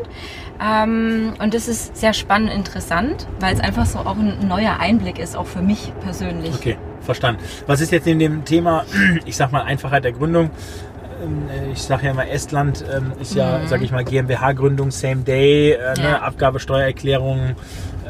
Ähm, 0.60 1.34
und 1.38 1.54
das 1.54 1.68
ist 1.68 1.96
sehr 1.96 2.12
spannend, 2.12 2.52
interessant, 2.52 3.26
weil 3.40 3.54
es 3.54 3.60
einfach 3.60 3.86
so 3.86 3.98
auch 4.00 4.16
ein 4.16 4.46
neuer 4.46 4.78
Einblick 4.80 5.18
ist, 5.18 5.36
auch 5.36 5.46
für 5.46 5.62
mich 5.62 5.92
persönlich. 6.02 6.54
Okay, 6.54 6.76
verstanden. 7.00 7.42
Was 7.66 7.80
ist 7.80 7.92
jetzt 7.92 8.06
in 8.06 8.18
dem 8.18 8.44
Thema, 8.44 8.84
ich 9.26 9.36
sag 9.36 9.52
mal, 9.52 9.62
Einfachheit 9.62 10.04
der 10.04 10.12
Gründung? 10.12 10.50
Ähm, 11.22 11.48
ich 11.72 11.82
sage 11.82 12.06
ja 12.06 12.12
immer, 12.12 12.28
Estland 12.28 12.84
ähm, 12.94 13.12
ist 13.20 13.34
ja, 13.34 13.58
mhm. 13.58 13.66
sage 13.68 13.84
ich 13.84 13.92
mal, 13.92 14.04
GmbH-Gründung, 14.04 14.90
Same 14.90 15.22
Day, 15.22 15.72
äh, 15.72 15.78
ne, 15.78 15.94
ja. 15.96 16.10
ne, 16.10 16.22
Abgabe, 16.22 16.60
Steuererklärung, 16.60 17.56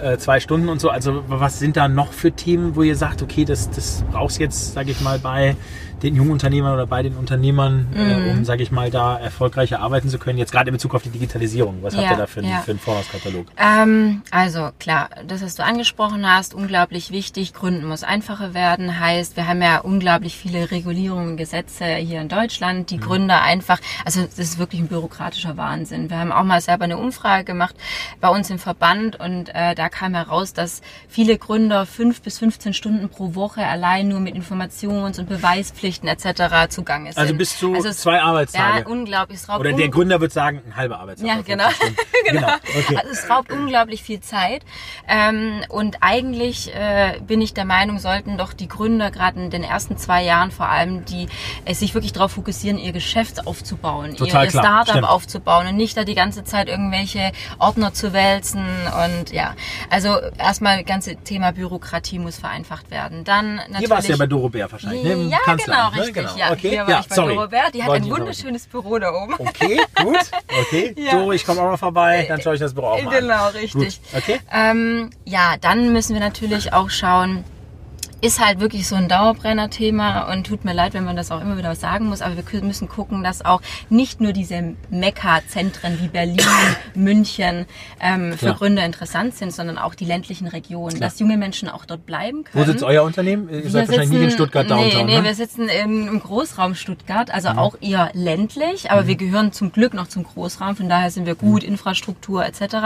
äh, 0.03 0.17
zwei 0.19 0.41
Stunden 0.41 0.69
und 0.69 0.81
so. 0.81 0.91
Also 0.91 1.25
was 1.27 1.59
sind 1.59 1.77
da 1.77 1.89
noch 1.89 2.13
für 2.13 2.33
Themen, 2.33 2.77
wo 2.77 2.83
ihr 2.83 2.97
sagt, 2.97 3.23
okay, 3.23 3.45
das, 3.45 3.71
das 3.71 4.05
brauchst 4.13 4.39
jetzt, 4.39 4.75
sage 4.75 4.91
ich 4.91 5.01
mal, 5.01 5.19
bei 5.19 5.57
den 6.03 6.15
jungen 6.15 6.31
Unternehmern 6.31 6.75
oder 6.75 6.87
bei 6.87 7.03
den 7.03 7.17
Unternehmern, 7.17 7.89
äh, 7.95 7.99
mhm. 7.99 8.11
äh, 8.11 8.31
um, 8.33 8.45
sage 8.45 8.63
ich 8.63 8.71
mal, 8.71 8.91
da 8.91 9.17
erfolgreicher 9.17 9.81
arbeiten 9.81 10.09
zu 10.09 10.19
können? 10.19 10.39
Jetzt 10.39 10.53
gerade 10.53 10.69
in 10.69 10.75
Bezug 10.75 10.95
auf 10.95 11.03
die 11.03 11.11
Digitalisierung. 11.11 11.79
Was 11.83 11.95
ja, 11.95 12.01
habt 12.01 12.11
ihr 12.11 12.17
da 12.17 12.27
für, 12.27 12.43
ja. 12.43 12.61
für 12.61 12.73
einen 12.73 12.81
Vorauskatalog? 12.81 13.47
Ähm, 13.57 14.23
also 14.31 14.71
klar, 14.79 15.09
das, 15.27 15.43
was 15.43 15.55
du 15.55 15.65
angesprochen 15.65 16.31
hast, 16.31 16.55
unglaublich 16.55 17.11
wichtig. 17.11 17.55
Gründen 17.55 17.87
muss 17.87 18.03
einfacher 18.03 18.53
werden. 18.53 19.01
Heißt, 19.01 19.37
wir 19.37 19.49
haben 19.49 19.63
ja 19.63 19.79
unglaublich 19.79 20.37
viele 20.37 20.71
Regulierungen, 20.71 21.37
Gesetze 21.37 21.87
hier 21.97 22.21
in 22.21 22.29
Deutschland, 22.29 22.91
die 22.91 22.99
mhm. 22.99 23.03
Gründer 23.03 23.43
einfach, 23.43 23.81
also 24.05 24.23
das 24.23 24.39
ist 24.39 24.59
wirklich 24.59 24.81
ein 24.81 24.89
bürokratischer 24.89 25.57
Wahnsinn. 25.57 26.11
Wir 26.11 26.19
haben 26.19 26.33
auch 26.33 26.45
mal 26.45 26.61
selber 26.61 26.85
eine 26.85 26.99
Umfrage 26.99 27.45
gemacht 27.45 27.75
bei 28.21 28.29
uns 28.29 28.51
im 28.51 28.59
Verband 28.59 29.19
und 29.19 29.55
äh, 29.55 29.75
da 29.75 29.89
kam 29.89 30.15
heraus, 30.15 30.53
dass 30.53 30.83
viele 31.09 31.39
Gründer 31.39 31.87
fünf 31.87 32.21
bis 32.21 32.39
15 32.39 32.75
Stunden 32.75 33.09
pro 33.09 33.35
Woche 33.35 33.67
allein 33.67 34.09
nur 34.09 34.21
mit 34.21 34.35
Informations- 34.35 35.19
und 35.19 35.29
Beweispflicht 35.29 35.86
Pflichten 35.87 36.09
etc. 36.09 36.69
zugange 36.69 37.13
sind. 37.13 37.19
Also 37.19 37.35
bis 37.35 37.59
zu 37.59 37.75
also 37.75 37.93
zwei 37.93 38.21
Arbeitstage. 38.21 38.81
Ja, 38.81 38.87
unglaublich. 38.87 39.39
Es 39.39 39.49
Oder 39.49 39.73
der 39.73 39.89
Gründer 39.89 40.21
wird 40.21 40.33
sagen, 40.33 40.61
ein 40.67 40.75
halber 40.75 40.99
Arbeitstag. 40.99 41.29
Ja, 41.29 41.41
genau. 41.43 41.69
genau. 42.27 42.41
genau. 42.41 42.55
Okay. 42.77 42.97
Also 42.97 43.11
es 43.13 43.31
raubt 43.31 43.53
unglaublich 43.53 44.03
viel 44.03 44.21
Zeit. 44.21 44.63
Ähm, 45.07 45.63
und 45.69 45.99
eigentlich 46.01 46.75
äh, 46.75 47.21
bin 47.25 47.41
ich 47.41 47.55
der 47.55 47.67
Meinung, 47.67 48.01
sollten 48.01 48.37
doch 48.37 48.53
die 48.53 48.67
Gründer 48.67 49.13
gerade 49.13 49.41
in 49.41 49.51
den 49.51 49.63
ersten 49.63 49.97
zwei 49.97 50.25
Jahren 50.25 50.51
vor 50.51 50.69
allem, 50.69 51.05
die 51.05 51.29
äh, 51.65 51.75
sich 51.75 51.95
wirklich 51.95 52.13
darauf 52.13 52.33
fokussieren, 52.33 52.79
ihr 52.79 52.93
Geschäft 52.93 53.47
aufzubauen, 53.47 54.17
Total 54.17 54.47
ihr, 54.47 54.53
ihr 54.53 54.59
Startup 54.59 55.05
aufzubauen 55.05 55.69
und 55.69 55.77
nicht 55.77 55.97
da 55.97 56.03
die 56.03 56.17
ganze 56.17 56.43
Zeit 56.43 56.69
irgendwelche 56.69 57.31
Ordner 57.61 57.95
zu 57.95 58.13
wälzen. 58.13 58.67
Und 59.05 59.31
ja, 59.31 59.55
also 59.89 60.19
erstmal 60.37 60.79
das 60.79 60.87
ganze 60.87 61.15
Thema 61.17 61.53
Bürokratie 61.53 62.19
muss 62.19 62.39
vereinfacht 62.39 62.91
werden. 62.91 63.23
Dann 63.23 63.57
natürlich. 63.57 63.79
Hier 63.79 63.91
war 63.91 63.99
es 63.99 64.09
ja 64.09 64.17
bei 64.17 64.27
Doro 64.27 64.49
Bär 64.49 64.71
wahrscheinlich. 64.73 65.05
Ne? 65.05 65.29
Ja, 65.31 65.39
Kanzler. 65.45 65.76
Genau, 65.77 65.91
ne? 65.91 66.01
richtig. 66.01 66.15
Genau. 66.15 66.37
Ja, 66.37 66.53
okay. 66.53 66.71
Hier 66.71 66.81
war 66.81 66.91
ja, 66.91 67.01
ich 67.01 67.09
bei 67.09 67.15
sorry. 67.15 67.35
Doro 67.35 67.49
Bär. 67.49 67.71
Die 67.73 67.83
hat 67.83 67.91
ein 67.91 68.11
wunderschönes 68.11 68.67
Büro 68.67 68.99
da 68.99 69.13
oben. 69.13 69.35
Okay, 69.39 69.81
gut. 70.03 70.17
Okay. 70.61 70.95
ja. 70.99 71.13
Doro, 71.13 71.33
ich 71.33 71.45
komme 71.45 71.61
auch 71.61 71.71
mal 71.71 71.77
vorbei, 71.77 72.25
dann 72.29 72.41
schaue 72.41 72.55
ich 72.55 72.61
das 72.61 72.75
Büro 72.75 72.87
auch 72.89 73.03
mal 73.03 73.21
Genau, 73.21 73.49
richtig. 73.49 74.01
Gut. 74.03 74.19
Okay. 74.19 74.41
Ähm, 74.53 75.11
ja, 75.25 75.57
dann 75.61 75.93
müssen 75.93 76.15
wir 76.15 76.21
natürlich 76.21 76.73
auch 76.73 76.91
schauen, 76.91 77.45
ist 78.23 78.45
halt 78.45 78.61
wirklich 78.61 78.89
so 78.89 78.97
ein 78.97 79.09
Dauerbrenner-Thema 79.09 80.33
und 80.33 80.47
tut 80.47 80.65
mir 80.65 80.73
leid, 80.73 80.95
wenn 80.95 81.05
man 81.05 81.17
das 81.17 81.31
auch 81.31 81.41
immer 81.41 81.59
wieder 81.59 81.75
sagen 81.75 82.07
muss, 82.07 82.23
aber 82.23 82.35
wir 82.37 82.63
müssen 82.63 82.89
gucken, 82.89 83.23
dass 83.23 83.45
auch 83.45 83.61
nicht 83.91 84.21
nur 84.21 84.33
diese 84.33 84.75
Mekka-Zentren 84.91 86.01
wie 86.01 86.09
Berlin, 86.09 86.41
München 86.95 87.67
ähm, 88.01 88.33
für 88.39 88.55
Gründer 88.55 88.85
interessant 88.87 89.35
sind, 89.37 89.53
sondern 89.53 89.77
auch 89.77 89.95
die 89.95 90.07
ländlichen 90.07 90.49
Regionen, 90.49 90.97
Klar. 90.97 91.11
dass 91.11 91.19
junge 91.19 91.37
Menschen 91.37 91.69
auch 91.69 91.85
dort 91.85 92.07
bleiben 92.07 92.45
können. 92.45 92.65
Wo 92.65 92.71
sitzt 92.71 92.83
euer 92.83 93.03
Unternehmen? 93.05 93.51
Ihr 93.51 93.65
wir 93.65 93.71
seid 93.71 93.89
wahrscheinlich 93.89 94.11
nicht 94.11 94.23
in 94.23 94.31
Stuttgart 94.31 94.71
Downtown, 94.71 94.89
Nee, 94.89 95.05
nee, 95.05 95.19
ne? 95.19 95.25
wir 95.25 95.35
sitzen 95.35 95.69
im, 95.69 96.09
im, 96.09 96.21
Großraum 96.21 96.75
Stuttgart, 96.75 97.31
also 97.31 97.51
mhm. 97.51 97.59
auch 97.59 97.77
eher 97.83 98.11
ländlich, 98.15 98.91
aber 98.91 99.03
mhm. 99.03 99.07
wir 99.09 99.17
gehören 99.17 99.53
zum 99.53 99.73
Glück 99.73 99.93
noch 99.93 100.09
zum 100.09 100.25
Großraum, 100.25 100.77
von 100.77 100.89
daher 100.89 101.11
sind 101.11 101.27
wir 101.27 101.35
gut, 101.35 101.63
mhm. 101.63 101.69
Infrastruktur 101.69 102.47
etc. 102.47 102.77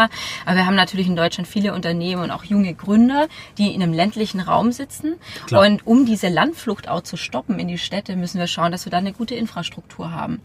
Aber 0.44 0.56
wir 0.56 0.66
haben 0.66 0.74
natürlich 0.74 1.06
in 1.06 1.14
Deutschland 1.14 1.46
viele 1.46 1.72
Unternehmen 1.72 2.22
und 2.22 2.32
auch 2.32 2.42
junge 2.42 2.74
Gründer, 2.74 3.28
die 3.58 3.72
in 3.72 3.82
einem 3.82 3.92
ländlichen 3.92 4.40
Raum 4.40 4.72
sitzen 4.72 5.14
Klar. 5.46 5.66
Und 5.66 5.86
um 5.86 6.06
diese 6.06 6.28
Landflucht 6.28 6.88
auch 6.88 7.02
zu 7.02 7.16
stoppen 7.16 7.58
in 7.58 7.68
die 7.68 7.78
Städte, 7.78 8.16
müssen 8.16 8.38
wir 8.38 8.46
schauen, 8.46 8.72
dass 8.72 8.86
wir 8.86 8.90
da 8.90 8.98
eine 8.98 9.12
gute 9.12 9.34
Infrastruktur 9.34 10.12
haben. 10.12 10.40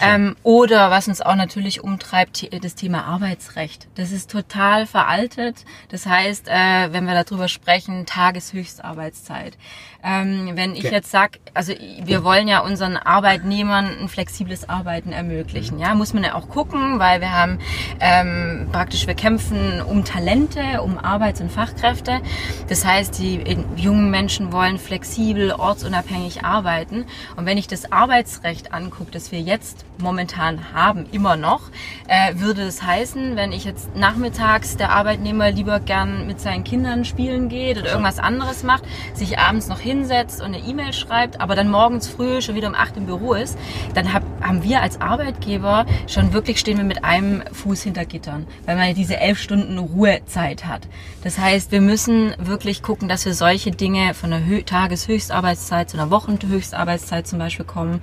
Ähm, 0.00 0.36
oder 0.42 0.90
was 0.90 1.08
uns 1.08 1.20
auch 1.20 1.36
natürlich 1.36 1.82
umtreibt, 1.82 2.48
das 2.62 2.74
Thema 2.74 3.04
Arbeitsrecht. 3.04 3.88
Das 3.94 4.12
ist 4.12 4.30
total 4.30 4.86
veraltet. 4.86 5.64
Das 5.88 6.06
heißt, 6.06 6.48
äh, 6.48 6.92
wenn 6.92 7.04
wir 7.06 7.22
darüber 7.22 7.48
sprechen, 7.48 8.06
Tageshöchstarbeitszeit. 8.06 9.56
Ähm, 10.00 10.52
wenn 10.54 10.76
ich 10.76 10.84
jetzt 10.84 11.10
sage, 11.10 11.40
also 11.54 11.72
wir 12.04 12.22
wollen 12.22 12.46
ja 12.46 12.60
unseren 12.60 12.96
Arbeitnehmern 12.96 13.98
ein 14.00 14.08
flexibles 14.08 14.68
Arbeiten 14.68 15.10
ermöglichen, 15.10 15.76
mhm. 15.76 15.82
ja, 15.82 15.94
muss 15.96 16.14
man 16.14 16.22
ja 16.22 16.34
auch 16.34 16.48
gucken, 16.48 17.00
weil 17.00 17.20
wir 17.20 17.32
haben 17.32 17.58
ähm, 17.98 18.68
praktisch, 18.70 19.08
wir 19.08 19.14
kämpfen 19.14 19.82
um 19.82 20.04
Talente, 20.04 20.82
um 20.82 20.98
Arbeits- 20.98 21.40
und 21.40 21.50
Fachkräfte. 21.50 22.20
Das 22.68 22.84
heißt, 22.84 23.18
die 23.18 23.58
jungen 23.76 24.10
Menschen 24.10 24.52
wollen 24.52 24.78
flexibel, 24.78 25.50
ortsunabhängig 25.50 26.44
arbeiten. 26.44 27.04
Und 27.36 27.46
wenn 27.46 27.58
ich 27.58 27.66
das 27.66 27.90
Arbeitsrecht 27.90 28.72
angucke, 28.72 29.10
das 29.10 29.32
wir 29.32 29.40
jetzt 29.40 29.84
momentan 30.00 30.72
haben, 30.72 31.06
immer 31.10 31.36
noch, 31.36 31.70
äh, 32.06 32.34
würde 32.36 32.62
es 32.62 32.84
heißen, 32.84 33.34
wenn 33.34 33.50
ich 33.50 33.64
jetzt 33.64 33.96
nachmittags 33.96 34.76
der 34.76 34.90
Arbeitnehmer 34.90 35.50
lieber 35.50 35.80
gern 35.80 36.28
mit 36.28 36.40
seinen 36.40 36.62
Kindern 36.62 37.04
spielen 37.04 37.48
geht 37.48 37.78
oder 37.78 37.90
irgendwas 37.90 38.20
anderes 38.20 38.62
macht, 38.62 38.84
sich 39.14 39.40
abends 39.40 39.66
noch 39.66 39.80
hinsetzt 39.98 40.40
und 40.40 40.54
eine 40.54 40.58
E-Mail 40.58 40.92
schreibt, 40.92 41.40
aber 41.40 41.54
dann 41.54 41.68
morgens 41.68 42.08
früh 42.08 42.40
schon 42.40 42.54
wieder 42.54 42.68
um 42.68 42.74
acht 42.74 42.96
im 42.96 43.06
Büro 43.06 43.34
ist, 43.34 43.58
dann 43.94 44.12
hab, 44.12 44.22
haben 44.40 44.62
wir 44.62 44.80
als 44.80 45.00
Arbeitgeber 45.00 45.86
schon 46.06 46.32
wirklich 46.32 46.58
stehen 46.58 46.78
wir 46.78 46.84
mit 46.84 47.04
einem 47.04 47.42
Fuß 47.52 47.82
hinter 47.82 48.04
Gittern, 48.04 48.46
weil 48.64 48.76
man 48.76 48.94
diese 48.94 49.18
elf 49.18 49.38
Stunden 49.38 49.78
Ruhezeit 49.78 50.64
hat. 50.64 50.88
Das 51.24 51.38
heißt, 51.38 51.72
wir 51.72 51.80
müssen 51.80 52.34
wirklich 52.38 52.82
gucken, 52.82 53.08
dass 53.08 53.26
wir 53.26 53.34
solche 53.34 53.70
Dinge 53.70 54.14
von 54.14 54.32
Hö 54.46 54.62
Tageshöchstarbeitszeit 54.62 55.90
zu 55.90 55.96
einer 55.98 56.10
Wochenhöchstarbeitszeit 56.10 57.26
zum 57.26 57.38
Beispiel 57.38 57.66
kommen. 57.66 58.02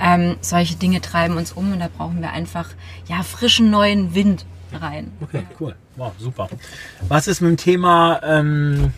Ähm, 0.00 0.36
solche 0.40 0.76
Dinge 0.76 1.00
treiben 1.00 1.36
uns 1.36 1.52
um 1.52 1.72
und 1.72 1.80
da 1.80 1.88
brauchen 1.94 2.20
wir 2.20 2.32
einfach 2.32 2.70
ja 3.06 3.22
frischen 3.22 3.70
neuen 3.70 4.14
Wind 4.14 4.46
rein. 4.72 5.12
Okay, 5.20 5.42
cool. 5.60 5.74
Wow, 5.96 6.12
super. 6.18 6.48
Was 7.08 7.28
ist 7.28 7.40
mit 7.40 7.50
dem 7.50 7.56
Thema 7.56 8.20
ähm, 8.24 8.92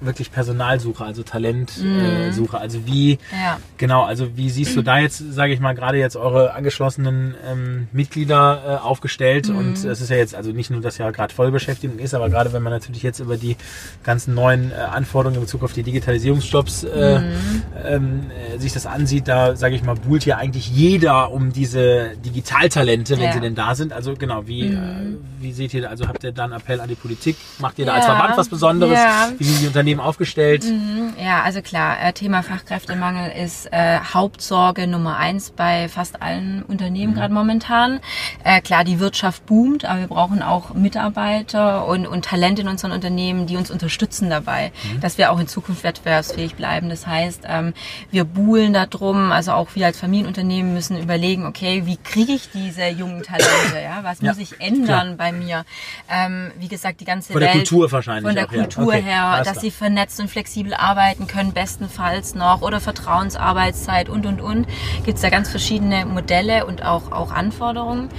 wirklich 0.00 0.32
Personalsuche, 0.32 1.04
also 1.04 1.22
Talentsuche. 1.22 1.86
Mhm. 1.86 2.54
Äh, 2.54 2.56
also 2.56 2.86
wie, 2.86 3.18
ja. 3.32 3.58
genau, 3.76 4.02
also 4.04 4.36
wie 4.36 4.50
siehst 4.50 4.76
du 4.76 4.82
da 4.82 4.98
jetzt, 4.98 5.18
sage 5.32 5.52
ich 5.52 5.60
mal, 5.60 5.74
gerade 5.74 5.98
jetzt 5.98 6.16
eure 6.16 6.54
angeschlossenen 6.54 7.34
ähm, 7.50 7.88
Mitglieder 7.92 8.80
äh, 8.82 8.86
aufgestellt? 8.86 9.48
Mhm. 9.48 9.58
Und 9.58 9.84
es 9.84 10.00
ist 10.00 10.10
ja 10.10 10.16
jetzt, 10.16 10.34
also 10.34 10.52
nicht 10.52 10.70
nur, 10.70 10.80
dass 10.80 10.98
ja 10.98 11.10
gerade 11.10 11.34
Vollbeschäftigung 11.34 11.98
ist, 11.98 12.14
aber 12.14 12.28
gerade 12.30 12.52
wenn 12.52 12.62
man 12.62 12.72
natürlich 12.72 13.02
jetzt 13.02 13.20
über 13.20 13.36
die 13.36 13.56
ganzen 14.02 14.34
neuen 14.34 14.70
äh, 14.70 14.74
Anforderungen 14.74 15.36
in 15.36 15.42
Bezug 15.42 15.62
auf 15.62 15.72
die 15.72 15.82
Digitalisierungsjobs 15.82 16.84
äh, 16.84 17.18
mhm. 17.18 17.62
ähm, 17.84 18.30
äh, 18.54 18.58
sich 18.58 18.72
das 18.72 18.86
ansieht, 18.86 19.28
da 19.28 19.56
sage 19.56 19.74
ich 19.74 19.82
mal, 19.82 19.94
buhlt 19.94 20.24
ja 20.24 20.36
eigentlich 20.36 20.70
jeder 20.70 21.30
um 21.30 21.52
diese 21.52 22.16
Digitaltalente, 22.24 23.16
wenn 23.18 23.24
ja. 23.24 23.32
sie 23.32 23.40
denn 23.40 23.54
da 23.54 23.74
sind. 23.74 23.92
Also 23.92 24.14
genau, 24.14 24.46
wie, 24.46 24.70
mhm. 24.70 24.76
äh, 24.76 25.42
wie 25.42 25.52
seht 25.52 25.74
ihr, 25.74 25.88
also 25.88 26.08
habt 26.08 26.24
ihr 26.24 26.32
da 26.32 26.44
einen 26.44 26.54
Appell 26.54 26.80
an 26.80 26.88
die 26.88 26.94
Politik? 26.94 27.36
Macht 27.58 27.78
ihr 27.78 27.86
da 27.86 27.92
ja. 27.92 27.96
als 27.98 28.06
Verband 28.06 28.36
was 28.36 28.48
Besonderes? 28.48 28.98
Wie 29.38 29.44
sind 29.44 29.60
die 29.62 29.66
Unternehmen 29.66 29.89
Unternehmen 29.90 30.00
aufgestellt? 30.00 30.64
Mhm, 30.64 31.14
ja, 31.22 31.42
also 31.42 31.62
klar, 31.62 31.96
äh, 32.02 32.12
Thema 32.12 32.42
Fachkräftemangel 32.42 33.32
ist 33.32 33.66
äh, 33.72 33.98
Hauptsorge 33.98 34.86
Nummer 34.86 35.16
eins 35.16 35.50
bei 35.50 35.88
fast 35.88 36.22
allen 36.22 36.62
Unternehmen 36.62 37.12
mhm. 37.12 37.16
gerade 37.16 37.34
momentan. 37.34 38.00
Äh, 38.44 38.60
klar, 38.60 38.84
die 38.84 39.00
Wirtschaft 39.00 39.46
boomt, 39.46 39.84
aber 39.84 40.00
wir 40.00 40.06
brauchen 40.06 40.42
auch 40.42 40.74
Mitarbeiter 40.74 41.86
und, 41.86 42.06
und 42.06 42.24
Talente 42.24 42.62
in 42.62 42.68
unseren 42.68 42.92
Unternehmen, 42.92 43.46
die 43.46 43.56
uns 43.56 43.70
unterstützen 43.70 44.30
dabei, 44.30 44.72
mhm. 44.84 45.00
dass 45.00 45.18
wir 45.18 45.32
auch 45.32 45.38
in 45.38 45.48
Zukunft 45.48 45.84
wettbewerbsfähig 45.84 46.54
bleiben. 46.54 46.88
Das 46.88 47.06
heißt, 47.06 47.42
ähm, 47.46 47.74
wir 48.10 48.24
buhlen 48.24 48.72
darum, 48.72 49.32
also 49.32 49.52
auch 49.52 49.74
wir 49.74 49.86
als 49.86 49.98
Familienunternehmen 49.98 50.72
müssen 50.74 50.98
überlegen, 50.98 51.46
okay, 51.46 51.82
wie 51.84 51.96
kriege 51.96 52.32
ich 52.32 52.50
diese 52.52 52.88
jungen 52.88 53.22
Talente? 53.22 53.80
Ja, 53.82 54.00
was 54.02 54.20
ja, 54.20 54.30
muss 54.30 54.38
ich 54.38 54.60
ändern 54.60 55.16
klar. 55.16 55.16
bei 55.16 55.32
mir? 55.32 55.64
Ähm, 56.10 56.50
wie 56.58 56.68
gesagt, 56.68 57.00
die 57.00 57.04
ganze 57.04 57.32
von 57.32 57.40
Welt. 57.40 57.50
Von 57.50 57.58
der 57.58 57.66
Kultur 57.66 57.92
wahrscheinlich. 57.92 58.26
Von 58.26 58.34
der 58.34 58.44
auch, 58.46 58.48
Kultur 58.48 58.94
ja. 58.94 59.00
okay. 59.00 59.02
her, 59.02 59.42
dass 59.44 59.60
sie 59.60 59.70
vernetzt 59.80 60.20
und 60.20 60.28
flexibel 60.28 60.74
arbeiten 60.74 61.26
können, 61.26 61.54
bestenfalls 61.54 62.34
noch, 62.34 62.60
oder 62.60 62.80
Vertrauensarbeitszeit 62.80 64.10
und, 64.10 64.26
und, 64.26 64.42
und. 64.42 64.66
Gibt 65.04 65.16
es 65.16 65.22
da 65.22 65.30
ganz 65.30 65.48
verschiedene 65.48 66.04
Modelle 66.04 66.66
und 66.66 66.84
auch, 66.84 67.10
auch 67.12 67.32
Anforderungen. 67.32 68.10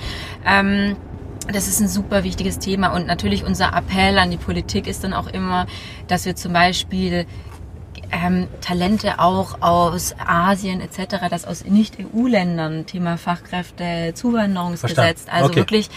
Ähm, 0.43 0.97
das 1.51 1.67
ist 1.67 1.79
ein 1.79 1.87
super 1.87 2.23
wichtiges 2.23 2.57
Thema 2.57 2.89
und 2.89 3.05
natürlich 3.05 3.43
unser 3.43 3.75
Appell 3.75 4.17
an 4.17 4.31
die 4.31 4.37
Politik 4.37 4.87
ist 4.87 5.03
dann 5.03 5.13
auch 5.13 5.27
immer, 5.27 5.67
dass 6.07 6.25
wir 6.25 6.35
zum 6.35 6.53
Beispiel 6.53 7.27
ähm, 8.11 8.47
Talente 8.61 9.19
auch 9.19 9.61
aus 9.61 10.15
Asien 10.17 10.81
etc., 10.81 11.29
das 11.29 11.45
aus 11.45 11.63
Nicht-EU-Ländern, 11.63 12.85
Thema 12.87 13.17
Fachkräfte, 13.17 14.13
Zuwanderungsgesetz, 14.15 15.25
also 15.31 15.45
okay. 15.45 15.57
wirklich 15.57 15.89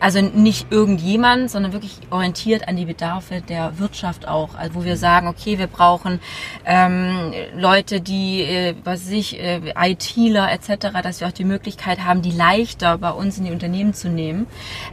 also 0.00 0.20
nicht 0.20 0.66
irgendjemand, 0.70 1.50
sondern 1.50 1.72
wirklich 1.72 1.98
orientiert 2.10 2.68
an 2.68 2.76
die 2.76 2.84
Bedarfe 2.84 3.40
der 3.40 3.78
Wirtschaft 3.78 4.28
auch. 4.28 4.54
Also 4.54 4.74
wo 4.74 4.84
wir 4.84 4.96
sagen, 4.96 5.28
okay, 5.28 5.58
wir 5.58 5.66
brauchen 5.66 6.20
ähm, 6.64 7.32
Leute, 7.56 8.00
die, 8.00 8.42
äh, 8.42 8.74
was 8.84 9.06
weiß 9.06 9.12
ich, 9.12 9.40
äh, 9.40 9.72
ITler 9.76 10.52
etc., 10.52 10.88
dass 11.02 11.20
wir 11.20 11.28
auch 11.28 11.32
die 11.32 11.44
Möglichkeit 11.44 12.04
haben, 12.04 12.22
die 12.22 12.32
leichter 12.32 12.98
bei 12.98 13.10
uns 13.10 13.38
in 13.38 13.44
die 13.44 13.52
Unternehmen 13.52 13.94
zu 13.94 14.08
nehmen. 14.08 14.46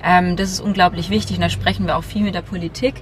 Ähm, 0.03 0.35
das 0.35 0.51
ist 0.51 0.61
unglaublich 0.61 1.09
wichtig 1.09 1.37
und 1.37 1.41
da 1.41 1.49
sprechen 1.49 1.87
wir 1.87 1.97
auch 1.97 2.03
viel 2.03 2.21
mit 2.21 2.35
der 2.35 2.41
Politik, 2.41 2.95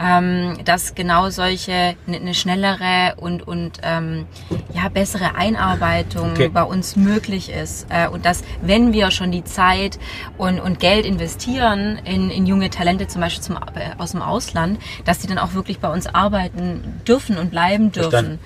ähm, 0.00 0.58
dass 0.64 0.94
genau 0.94 1.30
solche 1.30 1.96
eine 2.06 2.20
ne 2.20 2.34
schnellere 2.34 3.14
und 3.16 3.46
und 3.46 3.80
ähm, 3.82 4.26
ja 4.74 4.88
bessere 4.88 5.36
Einarbeitung 5.36 6.32
okay. 6.32 6.48
bei 6.48 6.62
uns 6.62 6.96
möglich 6.96 7.50
ist 7.50 7.86
äh, 7.88 8.08
und 8.08 8.26
dass 8.26 8.42
wenn 8.60 8.92
wir 8.92 9.10
schon 9.10 9.30
die 9.32 9.44
Zeit 9.44 9.98
und 10.36 10.60
und 10.60 10.80
Geld 10.80 11.06
investieren 11.06 11.35
investieren 11.36 12.00
in, 12.04 12.30
in 12.30 12.46
junge 12.46 12.70
Talente, 12.70 13.08
zum 13.08 13.20
Beispiel 13.20 13.42
zum, 13.42 13.56
äh, 13.56 13.90
aus 13.98 14.12
dem 14.12 14.22
Ausland, 14.22 14.78
dass 15.04 15.18
die 15.18 15.26
dann 15.26 15.38
auch 15.38 15.52
wirklich 15.52 15.78
bei 15.80 15.92
uns 15.92 16.06
arbeiten 16.06 17.00
dürfen 17.06 17.36
und 17.36 17.50
bleiben 17.50 17.92
dürfen, 17.92 18.38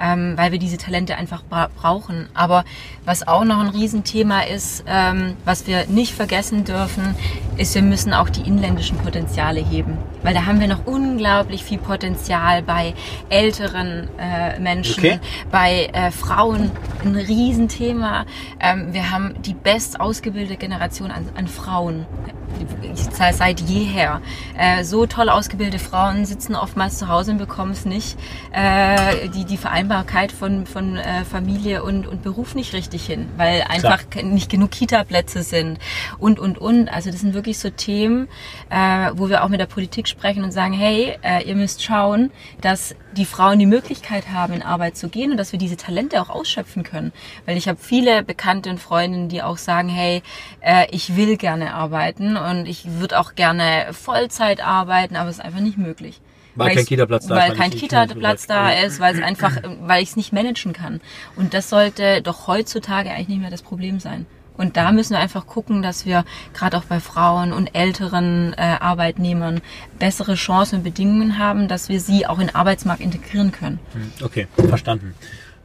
ähm, 0.00 0.32
weil 0.36 0.50
wir 0.52 0.58
diese 0.58 0.78
Talente 0.78 1.16
einfach 1.16 1.42
bra 1.42 1.68
brauchen. 1.76 2.28
Aber 2.32 2.64
was 3.04 3.26
auch 3.28 3.44
noch 3.44 3.58
ein 3.58 3.68
Riesenthema 3.68 4.40
ist, 4.42 4.84
ähm, 4.86 5.36
was 5.44 5.66
wir 5.66 5.86
nicht 5.88 6.14
vergessen 6.14 6.64
dürfen, 6.64 7.14
ist, 7.58 7.74
wir 7.74 7.82
müssen 7.82 8.14
auch 8.14 8.30
die 8.30 8.42
inländischen 8.42 8.96
Potenziale 8.98 9.60
heben. 9.60 9.98
Weil 10.22 10.32
da 10.32 10.46
haben 10.46 10.60
wir 10.60 10.68
noch 10.68 10.86
unglaublich 10.86 11.64
viel 11.64 11.78
Potenzial 11.78 12.62
bei 12.62 12.94
älteren 13.28 14.08
äh, 14.18 14.58
Menschen, 14.58 15.04
okay. 15.04 15.20
bei 15.50 15.90
äh, 15.92 16.10
Frauen, 16.10 16.70
ein 17.04 17.14
Riesenthema. 17.14 18.24
Ähm, 18.60 18.92
wir 18.92 19.10
haben 19.10 19.34
die 19.42 19.54
best 19.54 20.00
ausgebildete 20.00 20.56
Generation 20.56 21.10
an, 21.10 21.28
an 21.36 21.46
Frauen 21.46 22.06
seit 23.32 23.60
jeher. 23.60 24.20
Äh, 24.56 24.84
so 24.84 25.06
toll 25.06 25.28
ausgebildete 25.28 25.78
Frauen 25.78 26.24
sitzen 26.24 26.54
oftmals 26.54 26.98
zu 26.98 27.08
Hause 27.08 27.32
und 27.32 27.38
bekommen 27.38 27.72
es 27.72 27.84
nicht, 27.84 28.18
äh, 28.52 29.28
die, 29.28 29.44
die 29.44 29.56
Vereinbarkeit 29.56 30.32
von, 30.32 30.66
von 30.66 30.96
äh, 30.96 31.24
Familie 31.24 31.82
und, 31.82 32.06
und 32.06 32.22
Beruf 32.22 32.54
nicht 32.54 32.72
richtig 32.72 33.06
hin, 33.06 33.28
weil 33.36 33.62
einfach 33.62 34.08
Klar. 34.10 34.24
nicht 34.24 34.50
genug 34.50 34.70
Kita-Plätze 34.70 35.42
sind 35.42 35.78
und, 36.18 36.38
und, 36.38 36.58
und. 36.58 36.88
Also 36.88 37.10
das 37.10 37.20
sind 37.20 37.34
wirklich 37.34 37.58
so 37.58 37.70
Themen, 37.70 38.28
äh, 38.70 39.10
wo 39.14 39.28
wir 39.28 39.44
auch 39.44 39.48
mit 39.48 39.60
der 39.60 39.66
Politik 39.66 40.08
sprechen 40.08 40.44
und 40.44 40.52
sagen, 40.52 40.72
hey, 40.72 41.18
äh, 41.22 41.44
ihr 41.44 41.54
müsst 41.54 41.82
schauen, 41.82 42.30
dass 42.60 42.94
die 43.18 43.24
Frauen 43.24 43.58
die 43.58 43.66
Möglichkeit 43.66 44.30
haben, 44.30 44.54
in 44.54 44.62
Arbeit 44.62 44.96
zu 44.96 45.08
gehen 45.08 45.32
und 45.32 45.36
dass 45.36 45.52
wir 45.52 45.58
diese 45.58 45.76
Talente 45.76 46.20
auch 46.22 46.30
ausschöpfen 46.30 46.84
können. 46.84 47.12
Weil 47.44 47.56
ich 47.56 47.68
habe 47.68 47.78
viele 47.80 48.22
Bekannte 48.22 48.70
und 48.70 48.80
Freundinnen, 48.80 49.28
die 49.28 49.42
auch 49.42 49.58
sagen, 49.58 49.88
hey, 49.88 50.22
äh, 50.60 50.86
ich 50.90 51.16
will 51.16 51.36
gerne 51.36 51.74
arbeiten 51.74 52.36
und 52.36 52.66
ich 52.66 52.86
würde 53.00 53.18
auch 53.18 53.34
gerne 53.34 53.88
Vollzeit 53.92 54.64
arbeiten, 54.64 55.16
aber 55.16 55.28
es 55.28 55.38
ist 55.38 55.44
einfach 55.44 55.60
nicht 55.60 55.78
möglich. 55.78 56.20
Weil, 56.54 56.68
weil 56.68 56.76
kein 56.76 56.86
Kita-Platz 56.86 57.26
da 57.26 57.34
ist. 57.36 57.50
Weil 57.50 57.56
kein 57.56 57.70
Kita-Platz 57.70 58.46
da 58.46 58.70
ist, 58.70 59.00
weil 59.00 59.14
es 59.14 59.22
einfach, 59.22 59.56
weil 59.82 60.02
ich 60.02 60.10
es 60.10 60.16
nicht 60.16 60.32
managen 60.32 60.72
kann. 60.72 61.00
Und 61.36 61.54
das 61.54 61.68
sollte 61.70 62.22
doch 62.22 62.46
heutzutage 62.46 63.10
eigentlich 63.10 63.28
nicht 63.28 63.40
mehr 63.40 63.50
das 63.50 63.62
Problem 63.62 64.00
sein. 64.00 64.26
Und 64.58 64.76
da 64.76 64.92
müssen 64.92 65.14
wir 65.14 65.20
einfach 65.20 65.46
gucken, 65.46 65.80
dass 65.82 66.04
wir 66.04 66.24
gerade 66.52 66.76
auch 66.76 66.84
bei 66.84 67.00
Frauen 67.00 67.52
und 67.52 67.74
älteren 67.74 68.52
äh, 68.58 68.76
Arbeitnehmern 68.80 69.62
bessere 69.98 70.34
Chancen 70.34 70.76
und 70.76 70.82
Bedingungen 70.84 71.38
haben, 71.38 71.68
dass 71.68 71.88
wir 71.88 72.00
sie 72.00 72.26
auch 72.26 72.38
in 72.38 72.48
den 72.48 72.54
Arbeitsmarkt 72.54 73.00
integrieren 73.00 73.52
können. 73.52 73.78
Hm, 73.94 74.12
okay, 74.24 74.48
verstanden. 74.68 75.14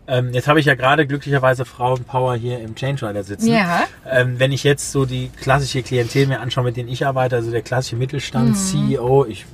Ähm, 0.05 0.33
jetzt 0.33 0.49
habe 0.49 0.59
ich 0.59 0.65
ja 0.65 0.75
gerade 0.75 1.07
glücklicherweise 1.07 1.63
Frauenpower 1.63 2.35
hier 2.35 2.59
im 2.59 2.75
Change 2.75 3.07
Rider 3.07 3.23
sitzen. 3.23 3.47
Ja. 3.47 3.83
Ähm, 4.09 4.37
wenn 4.37 4.51
ich 4.51 4.63
jetzt 4.63 4.91
so 4.91 5.05
die 5.05 5.29
klassische 5.29 5.81
Klientel 5.81 6.27
mir 6.27 6.41
anschaue, 6.41 6.65
mit 6.65 6.75
denen 6.75 6.89
ich 6.89 7.05
arbeite, 7.05 7.37
also 7.37 7.51
der 7.51 7.61
klassische 7.61 7.95
Mittelstand, 7.95 8.49
mhm. 8.49 8.55
CEO, 8.55 9.25
ich 9.25 9.45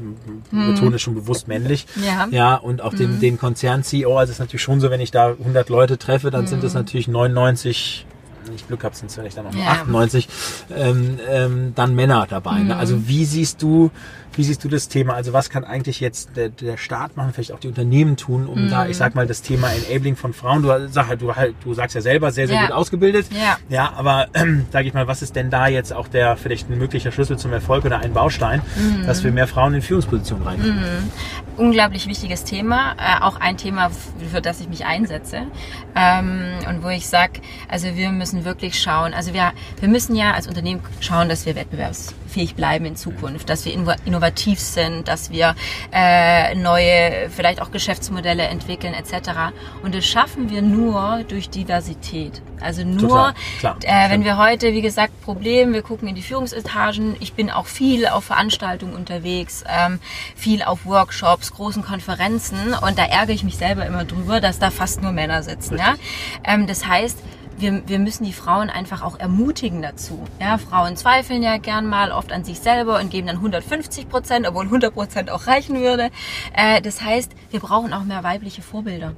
mhm. 0.52 0.74
betone 0.74 0.98
schon 0.98 1.14
bewusst 1.14 1.48
männlich, 1.48 1.86
ja, 2.04 2.28
ja 2.32 2.56
und 2.56 2.82
auch 2.82 2.94
mhm. 2.94 2.98
den, 2.98 3.20
den 3.20 3.38
Konzern-CEO, 3.38 4.18
also 4.18 4.32
es 4.32 4.38
ist 4.38 4.40
natürlich 4.40 4.64
schon 4.64 4.80
so, 4.80 4.90
wenn 4.90 5.02
ich 5.02 5.12
da 5.12 5.30
100 5.30 5.70
Leute 5.70 6.00
treffe, 6.00 6.32
dann 6.32 6.48
sind 6.48 6.64
es 6.64 6.74
mhm. 6.74 6.80
natürlich 6.80 7.08
99 7.08 8.08
ich 8.56 8.68
Glück 8.68 8.84
habe, 8.84 8.96
sind 8.96 9.08
es 9.08 9.16
vielleicht 9.16 9.38
dann 9.38 9.46
noch 9.46 9.54
ja. 9.54 9.72
98, 9.72 10.28
ähm, 10.76 11.20
ähm, 11.30 11.74
dann 11.76 11.96
Männer 11.96 12.28
dabei. 12.30 12.58
Ne? 12.58 12.60
Mhm. 12.60 12.68
Ne? 12.68 12.76
Also 12.78 13.08
wie 13.08 13.26
siehst 13.26 13.62
du 13.62 13.92
wie 14.40 14.44
siehst 14.46 14.64
du 14.64 14.70
das 14.70 14.88
Thema? 14.88 15.16
Also 15.16 15.34
was 15.34 15.50
kann 15.50 15.66
eigentlich 15.66 16.00
jetzt 16.00 16.38
der, 16.38 16.48
der 16.48 16.78
Staat 16.78 17.18
machen, 17.18 17.34
vielleicht 17.34 17.52
auch 17.52 17.60
die 17.60 17.68
Unternehmen 17.68 18.16
tun, 18.16 18.48
um 18.48 18.64
mhm. 18.64 18.70
da, 18.70 18.88
ich 18.88 18.96
sag 18.96 19.14
mal, 19.14 19.28
das 19.28 19.42
Thema 19.42 19.68
Enabling 19.70 20.16
von 20.16 20.32
Frauen, 20.32 20.62
du, 20.62 20.88
sag, 20.88 21.20
du, 21.20 21.36
halt, 21.36 21.56
du 21.62 21.74
sagst 21.74 21.94
ja 21.94 22.00
selber, 22.00 22.32
sehr, 22.32 22.48
sehr 22.48 22.56
ja. 22.56 22.62
gut 22.68 22.72
ausgebildet. 22.72 23.26
Ja. 23.34 23.58
ja 23.68 23.94
aber 23.98 24.28
ähm, 24.34 24.66
sage 24.72 24.88
ich 24.88 24.94
mal, 24.94 25.08
was 25.08 25.22
ist 25.22 25.36
denn 25.36 25.50
da 25.50 25.68
jetzt 25.68 25.92
auch 25.92 26.08
der 26.08 26.38
vielleicht 26.38 26.70
ein 26.70 26.78
möglicher 26.78 27.12
Schlüssel 27.12 27.38
zum 27.38 27.52
Erfolg 27.52 27.84
oder 27.84 28.00
ein 28.00 28.14
Baustein, 28.14 28.62
mhm. 28.78 29.06
dass 29.06 29.26
wir 29.26 29.34
mehr 29.34 29.46
Frauen 29.46 29.74
in 29.74 29.82
Führungspositionen 29.82 30.48
reinbringen? 30.48 30.80
Mhm. 30.80 31.12
Unglaublich 31.58 32.08
wichtiges 32.08 32.46
Thema, 32.46 32.94
äh, 32.98 33.22
auch 33.22 33.42
ein 33.42 33.58
Thema, 33.58 33.92
für 34.32 34.40
das 34.40 34.62
ich 34.62 34.70
mich 34.70 34.86
einsetze 34.86 35.42
ähm, 35.98 36.54
und 36.66 36.82
wo 36.82 36.88
ich 36.88 37.10
sage, 37.10 37.42
also 37.68 37.94
wir 37.94 38.10
müssen 38.12 38.46
wirklich 38.46 38.82
schauen, 38.82 39.14
also 39.14 39.34
wir, 39.34 39.52
wir 39.82 39.90
müssen 39.90 40.16
ja 40.16 40.32
als 40.32 40.48
Unternehmen 40.48 40.80
schauen, 41.02 41.28
dass 41.28 41.46
wir 41.46 41.58
wettbewerbsfähig 41.58 42.56
bleiben 42.56 42.86
in 42.86 42.96
Zukunft, 42.96 43.50
dass 43.50 43.66
wir 43.66 43.74
innovativ 43.74 44.29
innovativ 44.30 44.60
sind, 44.60 45.08
dass 45.08 45.32
wir 45.32 45.56
äh, 45.92 46.56
neue, 46.56 47.30
vielleicht 47.30 47.62
auch 47.62 47.72
Geschäftsmodelle 47.72 48.44
entwickeln 48.44 48.94
etc. 48.94 49.54
Und 49.84 49.96
das 49.96 50.06
schaffen 50.06 50.50
wir 50.50 50.62
nur 50.62 51.24
durch 51.28 51.50
Diversität. 51.50 52.42
Also 52.62 52.84
nur, 52.84 53.34
Total, 53.62 53.78
äh, 53.84 54.10
wenn 54.12 54.24
wir 54.24 54.38
heute, 54.38 54.74
wie 54.74 54.82
gesagt, 54.82 55.20
Problem, 55.22 55.74
wir 55.74 55.82
gucken 55.82 56.08
in 56.08 56.16
die 56.16 56.22
Führungsetagen. 56.22 57.16
Ich 57.22 57.34
bin 57.34 57.50
auch 57.50 57.68
viel 57.68 58.06
auf 58.06 58.26
Veranstaltungen 58.26 58.94
unterwegs, 58.94 59.64
ähm, 59.68 60.00
viel 60.36 60.62
auf 60.64 60.86
Workshops, 60.86 61.54
großen 61.54 61.84
Konferenzen 61.84 62.74
und 62.74 62.98
da 62.98 63.06
ärgere 63.06 63.34
ich 63.34 63.44
mich 63.44 63.58
selber 63.58 63.86
immer 63.86 64.04
drüber, 64.04 64.42
dass 64.42 64.60
da 64.60 64.72
fast 64.72 65.02
nur 65.02 65.14
Männer 65.14 65.42
sitzen. 65.42 65.78
Ja? 65.78 65.96
Ähm, 66.44 66.68
das 66.68 66.86
heißt, 66.86 67.18
wir, 67.60 67.88
wir 67.88 68.00
müssen 68.00 68.24
die 68.24 68.34
Frauen 68.34 68.70
einfach 68.70 69.02
auch 69.02 69.20
ermutigen 69.20 69.82
dazu. 69.82 70.26
Ja, 70.40 70.58
Frauen 70.58 70.96
zweifeln 70.96 71.44
ja 71.44 71.58
gern 71.58 71.88
mal 71.88 72.12
oft 72.12 72.32
an 72.32 72.44
sich 72.44 72.60
selber 72.60 73.00
und 73.00 73.10
geben 73.10 73.28
dann 73.28 73.38
150 73.38 74.10
Prozent, 74.10 74.48
obwohl 74.48 74.66
100 74.66 74.94
Prozent 74.94 75.30
auch 75.30 75.48
reichen 75.48 75.80
würde. 75.80 76.10
Äh, 76.54 76.82
das 76.82 77.02
heißt, 77.02 77.32
wir 77.52 77.60
brauchen 77.60 77.94
auch 77.94 78.04
mehr 78.04 78.24
weibliche 78.24 78.62
Vorbilder. 78.62 79.14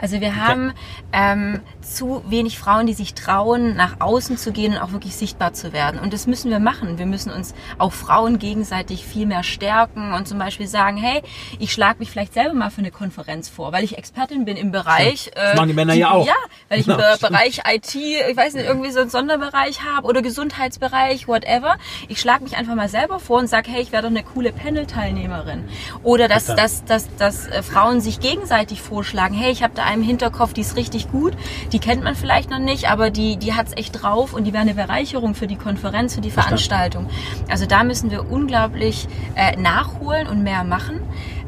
Also 0.00 0.20
wir 0.20 0.36
haben 0.36 0.72
ähm, 1.12 1.60
zu 1.80 2.22
wenig 2.26 2.58
Frauen, 2.58 2.86
die 2.86 2.94
sich 2.94 3.14
trauen, 3.14 3.76
nach 3.76 4.00
außen 4.00 4.36
zu 4.36 4.52
gehen 4.52 4.72
und 4.74 4.78
auch 4.78 4.92
wirklich 4.92 5.16
sichtbar 5.16 5.52
zu 5.52 5.72
werden. 5.72 6.00
Und 6.00 6.12
das 6.12 6.26
müssen 6.26 6.50
wir 6.50 6.58
machen. 6.58 6.98
Wir 6.98 7.06
müssen 7.06 7.30
uns 7.30 7.54
auch 7.78 7.92
Frauen 7.92 8.38
gegenseitig 8.38 9.04
viel 9.04 9.26
mehr 9.26 9.42
stärken 9.42 10.12
und 10.12 10.28
zum 10.28 10.38
Beispiel 10.38 10.66
sagen, 10.66 10.96
hey, 10.96 11.22
ich 11.58 11.72
schlage 11.72 11.98
mich 11.98 12.10
vielleicht 12.10 12.34
selber 12.34 12.54
mal 12.54 12.70
für 12.70 12.78
eine 12.78 12.90
Konferenz 12.90 13.48
vor, 13.48 13.72
weil 13.72 13.84
ich 13.84 13.98
Expertin 13.98 14.44
bin 14.44 14.56
im 14.56 14.72
Bereich. 14.72 15.30
Das 15.34 15.52
äh, 15.52 15.56
machen 15.56 15.68
die 15.68 15.74
Männer 15.74 15.94
die, 15.94 16.00
ja 16.00 16.10
auch. 16.10 16.26
Ja, 16.26 16.34
weil 16.68 16.80
ich 16.80 16.88
im 16.88 16.92
ja, 16.98 17.16
Bereich 17.16 17.62
IT, 17.68 17.94
ich 17.94 18.36
weiß 18.36 18.54
nicht, 18.54 18.66
irgendwie 18.66 18.90
so 18.90 19.00
einen 19.00 19.10
Sonderbereich 19.10 19.84
habe 19.84 20.06
oder 20.06 20.22
Gesundheitsbereich, 20.22 21.28
whatever. 21.28 21.76
Ich 22.08 22.20
schlage 22.20 22.44
mich 22.44 22.56
einfach 22.56 22.74
mal 22.74 22.88
selber 22.88 23.20
vor 23.20 23.38
und 23.38 23.48
sage, 23.48 23.70
hey, 23.70 23.82
ich 23.82 23.92
wäre 23.92 24.02
doch 24.02 24.10
eine 24.10 24.22
coole 24.22 24.52
Panel-Teilnehmerin. 24.52 25.68
Oder 26.02 26.28
dass, 26.28 26.46
dass, 26.46 26.84
dass, 26.84 27.06
dass, 27.16 27.16
dass 27.16 27.46
äh, 27.48 27.62
Frauen 27.62 28.00
sich 28.00 28.20
gegenseitig 28.20 28.80
vorschlagen, 28.80 29.34
hey, 29.34 29.50
ich 29.50 29.62
habe 29.62 29.74
da 29.74 29.81
einem 29.84 30.02
Hinterkopf, 30.02 30.52
die 30.52 30.60
ist 30.62 30.76
richtig 30.76 31.10
gut, 31.10 31.34
die 31.72 31.78
kennt 31.78 32.02
man 32.02 32.14
vielleicht 32.14 32.50
noch 32.50 32.58
nicht, 32.58 32.88
aber 32.90 33.10
die, 33.10 33.36
die 33.36 33.54
hat 33.54 33.68
es 33.68 33.76
echt 33.76 34.02
drauf 34.02 34.32
und 34.32 34.44
die 34.44 34.52
wäre 34.52 34.62
eine 34.62 34.74
Bereicherung 34.74 35.34
für 35.34 35.46
die 35.46 35.56
Konferenz, 35.56 36.14
für 36.14 36.20
die 36.20 36.30
Veranstaltung. 36.30 37.08
Also 37.48 37.66
da 37.66 37.84
müssen 37.84 38.10
wir 38.10 38.30
unglaublich 38.30 39.08
äh, 39.34 39.56
nachholen 39.56 40.26
und 40.26 40.42
mehr 40.42 40.64
machen. 40.64 41.00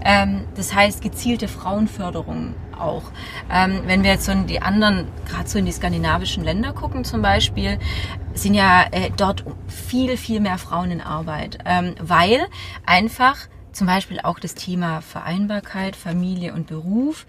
Ähm, 0.04 0.44
das 0.54 0.74
heißt 0.74 1.00
gezielte 1.00 1.48
Frauenförderung 1.48 2.54
auch. 2.78 3.04
Ähm, 3.50 3.82
wenn 3.86 4.02
wir 4.02 4.10
jetzt 4.10 4.26
so 4.26 4.32
in 4.32 4.46
die 4.46 4.60
anderen, 4.60 5.08
gerade 5.26 5.48
so 5.48 5.58
in 5.58 5.64
die 5.64 5.72
skandinavischen 5.72 6.44
Länder 6.44 6.72
gucken 6.72 7.04
zum 7.04 7.22
Beispiel, 7.22 7.78
sind 8.34 8.54
ja 8.54 8.84
äh, 8.90 9.10
dort 9.16 9.44
viel, 9.66 10.16
viel 10.16 10.40
mehr 10.40 10.58
Frauen 10.58 10.90
in 10.90 11.00
Arbeit, 11.00 11.58
ähm, 11.64 11.94
weil 12.00 12.46
einfach 12.84 13.36
zum 13.72 13.86
Beispiel 13.86 14.20
auch 14.20 14.38
das 14.38 14.54
Thema 14.54 15.00
Vereinbarkeit, 15.00 15.96
Familie 15.96 16.54
und 16.54 16.66
Beruf 16.66 17.26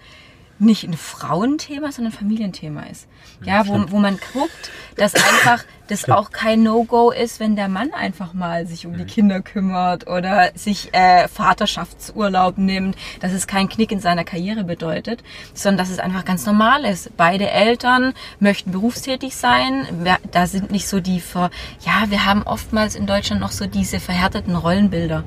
nicht 0.57 0.83
ein 0.83 0.93
Frauenthema, 0.93 1.91
sondern 1.91 2.13
ein 2.13 2.17
Familienthema 2.17 2.83
ist. 2.83 3.07
Ja, 3.43 3.67
wo, 3.67 3.85
wo 3.89 3.99
man 3.99 4.17
guckt, 4.33 4.71
dass 4.95 5.13
einfach 5.15 5.65
das 5.87 6.09
auch 6.09 6.31
kein 6.31 6.63
No-Go 6.63 7.11
ist, 7.11 7.39
wenn 7.39 7.55
der 7.55 7.67
Mann 7.67 7.93
einfach 7.93 8.33
mal 8.33 8.65
sich 8.65 8.87
um 8.87 8.97
die 8.97 9.05
Kinder 9.05 9.41
kümmert 9.41 10.07
oder 10.07 10.51
sich 10.55 10.93
äh, 10.93 11.27
Vaterschaftsurlaub 11.27 12.57
nimmt, 12.57 12.95
dass 13.19 13.33
es 13.33 13.47
keinen 13.47 13.69
Knick 13.69 13.91
in 13.91 13.99
seiner 13.99 14.23
Karriere 14.23 14.63
bedeutet, 14.63 15.23
sondern 15.53 15.77
dass 15.77 15.89
es 15.89 15.99
einfach 15.99 16.25
ganz 16.25 16.45
normal 16.45 16.85
ist. 16.85 17.15
Beide 17.17 17.49
Eltern 17.49 18.13
möchten 18.39 18.71
berufstätig 18.71 19.35
sein. 19.35 19.85
Da 20.31 20.47
sind 20.47 20.71
nicht 20.71 20.87
so 20.87 20.99
die, 20.99 21.19
Ver 21.19 21.51
ja, 21.81 22.09
wir 22.09 22.25
haben 22.25 22.43
oftmals 22.43 22.95
in 22.95 23.05
Deutschland 23.05 23.41
noch 23.41 23.51
so 23.51 23.67
diese 23.67 23.99
verhärteten 23.99 24.55
Rollenbilder. 24.55 25.23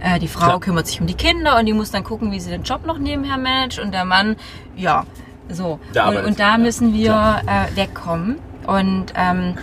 Äh, 0.00 0.18
die 0.18 0.28
Frau 0.28 0.46
Klar. 0.46 0.60
kümmert 0.60 0.86
sich 0.86 1.00
um 1.00 1.06
die 1.06 1.14
Kinder 1.14 1.58
und 1.58 1.66
die 1.66 1.72
muss 1.72 1.90
dann 1.90 2.04
gucken, 2.04 2.32
wie 2.32 2.40
sie 2.40 2.50
den 2.50 2.62
Job 2.62 2.86
noch 2.86 2.98
nebenher 2.98 3.38
managt 3.38 3.78
und 3.78 3.92
der 3.92 4.04
Mann, 4.04 4.36
ja, 4.76 5.04
so. 5.48 5.78
Und, 6.08 6.16
und, 6.24 6.40
da 6.40 6.58
müssen 6.58 6.94
wir 6.94 7.42
äh, 7.46 7.76
wegkommen. 7.76 8.38
Und 8.66 9.12
ähm, 9.16 9.56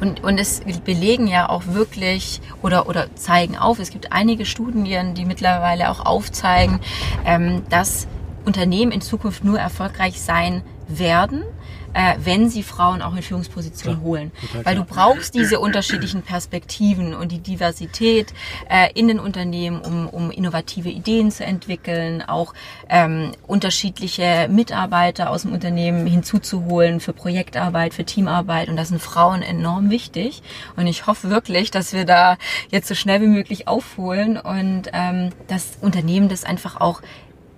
Und, 0.00 0.22
und 0.22 0.38
es 0.38 0.62
belegen 0.84 1.26
ja 1.26 1.48
auch 1.48 1.66
wirklich 1.66 2.40
oder, 2.62 2.88
oder 2.88 3.14
zeigen 3.16 3.56
auf, 3.58 3.78
es 3.80 3.90
gibt 3.90 4.12
einige 4.12 4.46
Studien, 4.46 5.14
die 5.14 5.24
mittlerweile 5.24 5.90
auch 5.90 6.06
aufzeigen, 6.06 6.78
ähm, 7.24 7.62
dass 7.70 8.06
Unternehmen 8.44 8.92
in 8.92 9.00
Zukunft 9.00 9.44
nur 9.44 9.58
erfolgreich 9.58 10.20
sein 10.20 10.62
werden, 10.86 11.42
äh, 11.94 12.14
wenn 12.22 12.50
sie 12.50 12.62
Frauen 12.62 13.02
auch 13.02 13.14
in 13.14 13.22
Führungspositionen 13.22 13.98
klar, 13.98 14.06
holen. 14.06 14.32
Weil 14.62 14.76
du 14.76 14.84
brauchst 14.84 15.34
diese 15.34 15.60
unterschiedlichen 15.60 16.22
Perspektiven 16.22 17.14
und 17.14 17.32
die 17.32 17.38
Diversität 17.38 18.34
äh, 18.68 18.90
in 18.94 19.08
den 19.08 19.18
Unternehmen, 19.18 19.80
um, 19.80 20.08
um 20.08 20.30
innovative 20.30 20.90
Ideen 20.90 21.30
zu 21.30 21.44
entwickeln, 21.44 22.22
auch 22.22 22.54
ähm, 22.88 23.32
unterschiedliche 23.46 24.48
Mitarbeiter 24.50 25.30
aus 25.30 25.42
dem 25.42 25.52
Unternehmen 25.52 26.06
hinzuzuholen 26.06 27.00
für 27.00 27.12
Projektarbeit, 27.12 27.94
für 27.94 28.04
Teamarbeit. 28.04 28.68
Und 28.68 28.76
das 28.76 28.88
sind 28.88 29.00
Frauen 29.00 29.42
enorm 29.42 29.90
wichtig. 29.90 30.42
Und 30.76 30.86
ich 30.86 31.06
hoffe 31.06 31.30
wirklich, 31.30 31.70
dass 31.70 31.92
wir 31.92 32.04
da 32.04 32.36
jetzt 32.70 32.88
so 32.88 32.94
schnell 32.94 33.20
wie 33.20 33.28
möglich 33.28 33.68
aufholen 33.68 34.36
und 34.36 34.90
ähm, 34.92 35.30
das 35.48 35.78
Unternehmen 35.80 36.28
das 36.28 36.44
einfach 36.44 36.80
auch 36.80 37.00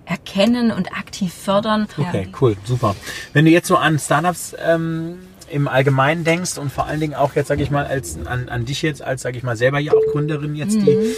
erkennen 0.07 0.71
und 0.71 0.93
aktiv 0.93 1.33
fördern. 1.33 1.87
Okay, 1.97 2.29
cool, 2.39 2.55
super. 2.63 2.95
Wenn 3.33 3.45
du 3.45 3.51
jetzt 3.51 3.67
so 3.67 3.75
an 3.75 3.99
Startups 3.99 4.55
ähm, 4.63 5.19
im 5.49 5.67
Allgemeinen 5.67 6.23
denkst 6.23 6.57
und 6.57 6.71
vor 6.71 6.87
allen 6.87 6.99
Dingen 6.99 7.13
auch 7.13 7.35
jetzt, 7.35 7.47
sage 7.47 7.61
ich 7.61 7.71
mal, 7.71 7.85
als 7.85 8.17
an, 8.25 8.49
an 8.49 8.65
dich 8.65 8.81
jetzt 8.81 9.01
als, 9.01 9.21
sage 9.21 9.37
ich 9.37 9.43
mal, 9.43 9.57
selber 9.57 9.79
ja 9.79 9.93
auch 9.93 10.11
Gründerin 10.11 10.55
jetzt, 10.55 10.77
mhm. 10.77 10.85
die 10.85 11.15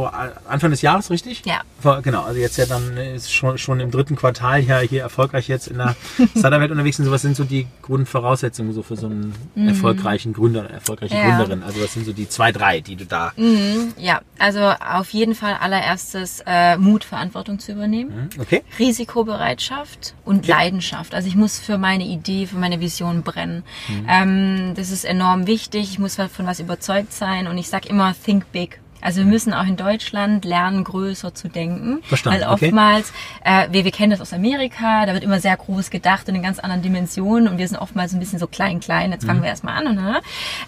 vor 0.00 0.14
Anfang 0.48 0.70
des 0.70 0.80
Jahres, 0.80 1.10
richtig? 1.10 1.42
Ja. 1.44 1.60
Vor, 1.78 2.00
genau, 2.00 2.22
also 2.22 2.40
jetzt 2.40 2.56
ja 2.56 2.64
dann 2.64 2.96
ist 2.96 3.30
schon, 3.30 3.58
schon 3.58 3.80
im 3.80 3.90
dritten 3.90 4.16
Quartal 4.16 4.60
ja 4.60 4.78
hier 4.78 5.02
erfolgreich 5.02 5.46
jetzt 5.46 5.68
in 5.68 5.76
der 5.76 5.94
Startup-Welt 6.38 6.70
unterwegs 6.70 6.96
sind. 6.96 7.04
So, 7.04 7.12
was 7.12 7.20
sind 7.20 7.36
so 7.36 7.44
die 7.44 7.66
Grundvoraussetzungen 7.82 8.72
so 8.72 8.82
für 8.82 8.96
so 8.96 9.08
einen 9.08 9.34
mhm. 9.54 9.68
erfolgreichen 9.68 10.32
Gründer, 10.32 10.70
erfolgreiche 10.70 11.16
ja. 11.16 11.26
Gründerin? 11.26 11.62
Also 11.62 11.82
was 11.82 11.92
sind 11.92 12.06
so 12.06 12.14
die 12.14 12.26
zwei, 12.30 12.50
drei, 12.50 12.80
die 12.80 12.96
du 12.96 13.04
da... 13.04 13.34
Mhm. 13.36 13.92
Ja, 13.98 14.22
also 14.38 14.60
auf 14.60 15.10
jeden 15.10 15.34
Fall 15.34 15.58
allererstes 15.60 16.42
äh, 16.46 16.78
Mut, 16.78 17.04
Verantwortung 17.04 17.58
zu 17.58 17.72
übernehmen. 17.72 18.30
Mhm. 18.34 18.40
Okay. 18.40 18.62
Risikobereitschaft 18.78 20.14
und 20.24 20.44
okay. 20.44 20.50
Leidenschaft. 20.50 21.14
Also 21.14 21.28
ich 21.28 21.36
muss 21.36 21.58
für 21.58 21.76
meine 21.76 22.04
Idee, 22.04 22.46
für 22.46 22.56
meine 22.56 22.80
Vision 22.80 23.20
brennen. 23.20 23.64
Mhm. 23.88 24.06
Ähm, 24.08 24.74
das 24.76 24.90
ist 24.90 25.04
enorm 25.04 25.46
wichtig. 25.46 25.90
Ich 25.90 25.98
muss 25.98 26.14
von 26.14 26.46
was 26.46 26.58
überzeugt 26.58 27.12
sein 27.12 27.48
und 27.48 27.58
ich 27.58 27.68
sag 27.68 27.84
immer, 27.84 28.14
think 28.24 28.50
big. 28.50 28.80
Also 29.00 29.20
wir 29.20 29.26
müssen 29.26 29.52
auch 29.52 29.66
in 29.66 29.76
Deutschland 29.76 30.44
lernen, 30.44 30.84
größer 30.84 31.34
zu 31.34 31.48
denken. 31.48 32.02
Verstanden. 32.02 32.40
Weil 32.40 32.48
oftmals, 32.48 33.12
okay. 33.40 33.66
äh, 33.66 33.72
wir, 33.72 33.84
wir 33.84 33.92
kennen 33.92 34.10
das 34.10 34.20
aus 34.20 34.32
Amerika, 34.32 35.06
da 35.06 35.14
wird 35.14 35.24
immer 35.24 35.40
sehr 35.40 35.56
groß 35.56 35.90
gedacht 35.90 36.28
in 36.28 36.42
ganz 36.42 36.58
anderen 36.58 36.82
Dimensionen 36.82 37.48
und 37.48 37.58
wir 37.58 37.68
sind 37.68 37.78
oftmals 37.78 38.12
ein 38.12 38.20
bisschen 38.20 38.38
so 38.38 38.46
klein, 38.46 38.80
klein. 38.80 39.12
Jetzt 39.12 39.24
fangen 39.24 39.40
mhm. 39.40 39.44
wir 39.44 39.50
erstmal 39.50 39.86
an. 39.86 39.94
Ne? 39.94 40.20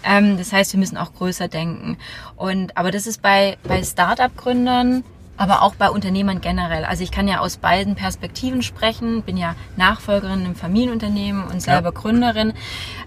Ähm, 0.03 0.37
das 0.37 0.51
heißt, 0.53 0.73
wir 0.73 0.79
müssen 0.79 0.97
auch 0.97 1.13
größer 1.13 1.47
denken. 1.47 1.97
Und 2.35 2.77
aber 2.77 2.91
das 2.91 3.07
ist 3.07 3.21
bei, 3.21 3.57
bei 3.63 3.83
Startup-Gründern 3.83 5.03
aber 5.35 5.63
auch 5.63 5.75
bei 5.75 5.89
Unternehmern 5.89 6.41
generell. 6.41 6.85
Also 6.85 7.03
ich 7.03 7.11
kann 7.11 7.27
ja 7.27 7.39
aus 7.39 7.57
beiden 7.57 7.95
Perspektiven 7.95 8.61
sprechen, 8.61 9.23
bin 9.23 9.35
ja 9.35 9.55
Nachfolgerin 9.77 10.45
im 10.45 10.55
Familienunternehmen 10.55 11.43
und 11.45 11.61
selber 11.61 11.91
ja. 11.93 11.99
Gründerin. 11.99 12.53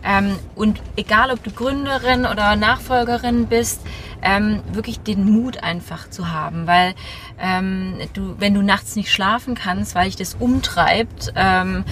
Ähm, 0.05 0.37
und 0.57 0.81
egal, 0.97 1.31
ob 1.31 1.43
du 1.45 1.51
Gründerin 1.51 2.27
oder 2.27 2.57
Nachfolgerin 2.57 3.47
bist, 3.47 3.81
ähm, 4.23 4.62
wirklich 4.73 5.01
den 5.01 5.25
Mut 5.25 5.62
einfach 5.62 6.11
zu 6.11 6.33
haben, 6.33 6.67
weil 6.67 6.95
ähm, 7.39 7.95
du, 8.15 8.35
wenn 8.39 8.55
du 8.55 8.62
nachts 8.62 8.97
nicht 8.97 9.12
schlafen 9.12 9.55
kannst, 9.55 9.95
weil 9.95 10.07
dich 10.07 10.17
das 10.17 10.35
umtreibt, 10.35 11.33
ähm, 11.37 11.85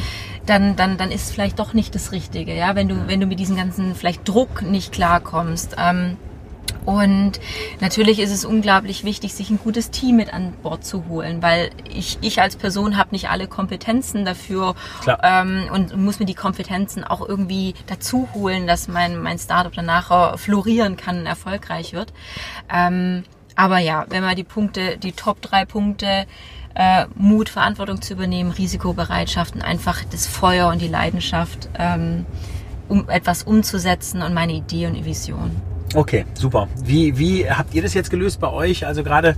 dann, 0.47 0.75
dann, 0.75 0.97
dann 0.97 1.11
ist 1.11 1.25
es 1.25 1.31
vielleicht 1.31 1.59
doch 1.59 1.75
nicht 1.75 1.95
das 1.95 2.13
Richtige, 2.13 2.55
ja, 2.55 2.75
wenn 2.75 2.89
du, 2.89 3.07
wenn 3.07 3.21
du 3.21 3.27
mit 3.27 3.39
diesem 3.39 3.57
ganzen 3.57 3.95
vielleicht 3.95 4.29
Druck 4.29 4.63
nicht 4.63 4.93
klarkommst. 4.93 5.77
Ähm, 5.79 6.17
und 6.85 7.41
natürlich 7.81 8.19
ist 8.19 8.31
es 8.31 8.45
unglaublich 8.45 9.05
wichtig, 9.05 9.35
sich 9.35 9.49
ein 9.49 9.59
gutes 9.59 9.91
Team 9.91 10.17
mit 10.17 10.35
an 10.35 10.53
Bord 10.63 10.85
zu 10.85 11.09
holen, 11.09 11.41
weil 11.43 11.71
ich, 11.89 12.19
ich 12.21 12.43
als 12.43 12.57
Person 12.57 12.99
habe 12.99 13.11
nicht 13.13 13.31
alle 13.31 13.49
Kompetenzen 13.49 14.25
dafür 14.25 14.75
ähm, 15.23 15.65
und 15.73 15.97
muss 15.97 16.21
mir 16.21 16.27
die 16.27 16.35
Kompetenzen 16.35 17.03
auch 17.03 17.27
irgendwie 17.27 17.75
dazu 17.87 18.29
holen, 18.35 18.67
dass 18.67 18.89
mein, 18.89 19.23
mein 19.23 19.39
Startup 19.39 19.73
danach 19.75 20.39
florieren 20.39 20.97
kann 20.97 21.21
und 21.21 21.27
erfolgreich 21.27 21.95
wird. 21.95 22.13
Ähm, 22.73 23.25
aber 23.57 23.79
ja, 23.79 24.05
wenn 24.11 24.23
man 24.23 24.37
die 24.37 24.45
Punkte, 24.45 24.99
die 24.99 25.13
Top 25.13 25.41
drei 25.41 25.65
Punkte, 25.65 26.27
äh, 26.75 27.07
Mut, 27.15 27.49
Verantwortung 27.49 28.03
zu 28.03 28.15
übernehmen, 28.15 28.51
Risikobereitschaft 28.51 29.55
und 29.55 29.63
einfach 29.63 30.03
das 30.11 30.27
Feuer 30.27 30.69
und 30.69 30.83
die 30.83 30.89
Leidenschaft, 30.89 31.69
ähm, 31.79 32.27
um 32.89 33.09
etwas 33.09 33.45
umzusetzen 33.45 34.21
und 34.23 34.35
meine 34.35 34.53
Idee 34.53 34.87
und 34.87 35.03
Vision. 35.05 35.74
Okay, 35.95 36.27
super. 36.35 36.67
Wie, 36.83 37.17
wie 37.19 37.49
habt 37.49 37.73
ihr 37.73 37.81
das 37.81 37.95
jetzt 37.95 38.11
gelöst 38.11 38.41
bei 38.41 38.51
euch? 38.51 38.85
Also 38.85 39.05
gerade, 39.05 39.37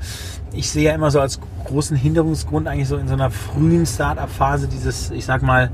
ich 0.55 0.71
sehe 0.71 0.85
ja 0.85 0.95
immer 0.95 1.11
so 1.11 1.21
als 1.21 1.39
großen 1.65 1.97
Hinderungsgrund 1.97 2.67
eigentlich 2.67 2.89
so 2.89 2.97
in 2.97 3.09
so 3.09 3.13
einer 3.15 3.31
frühen 3.31 3.85
Start-up-Phase 3.85 4.67
dieses, 4.67 5.11
ich 5.11 5.27
sag 5.27 5.43
mal, 5.43 5.71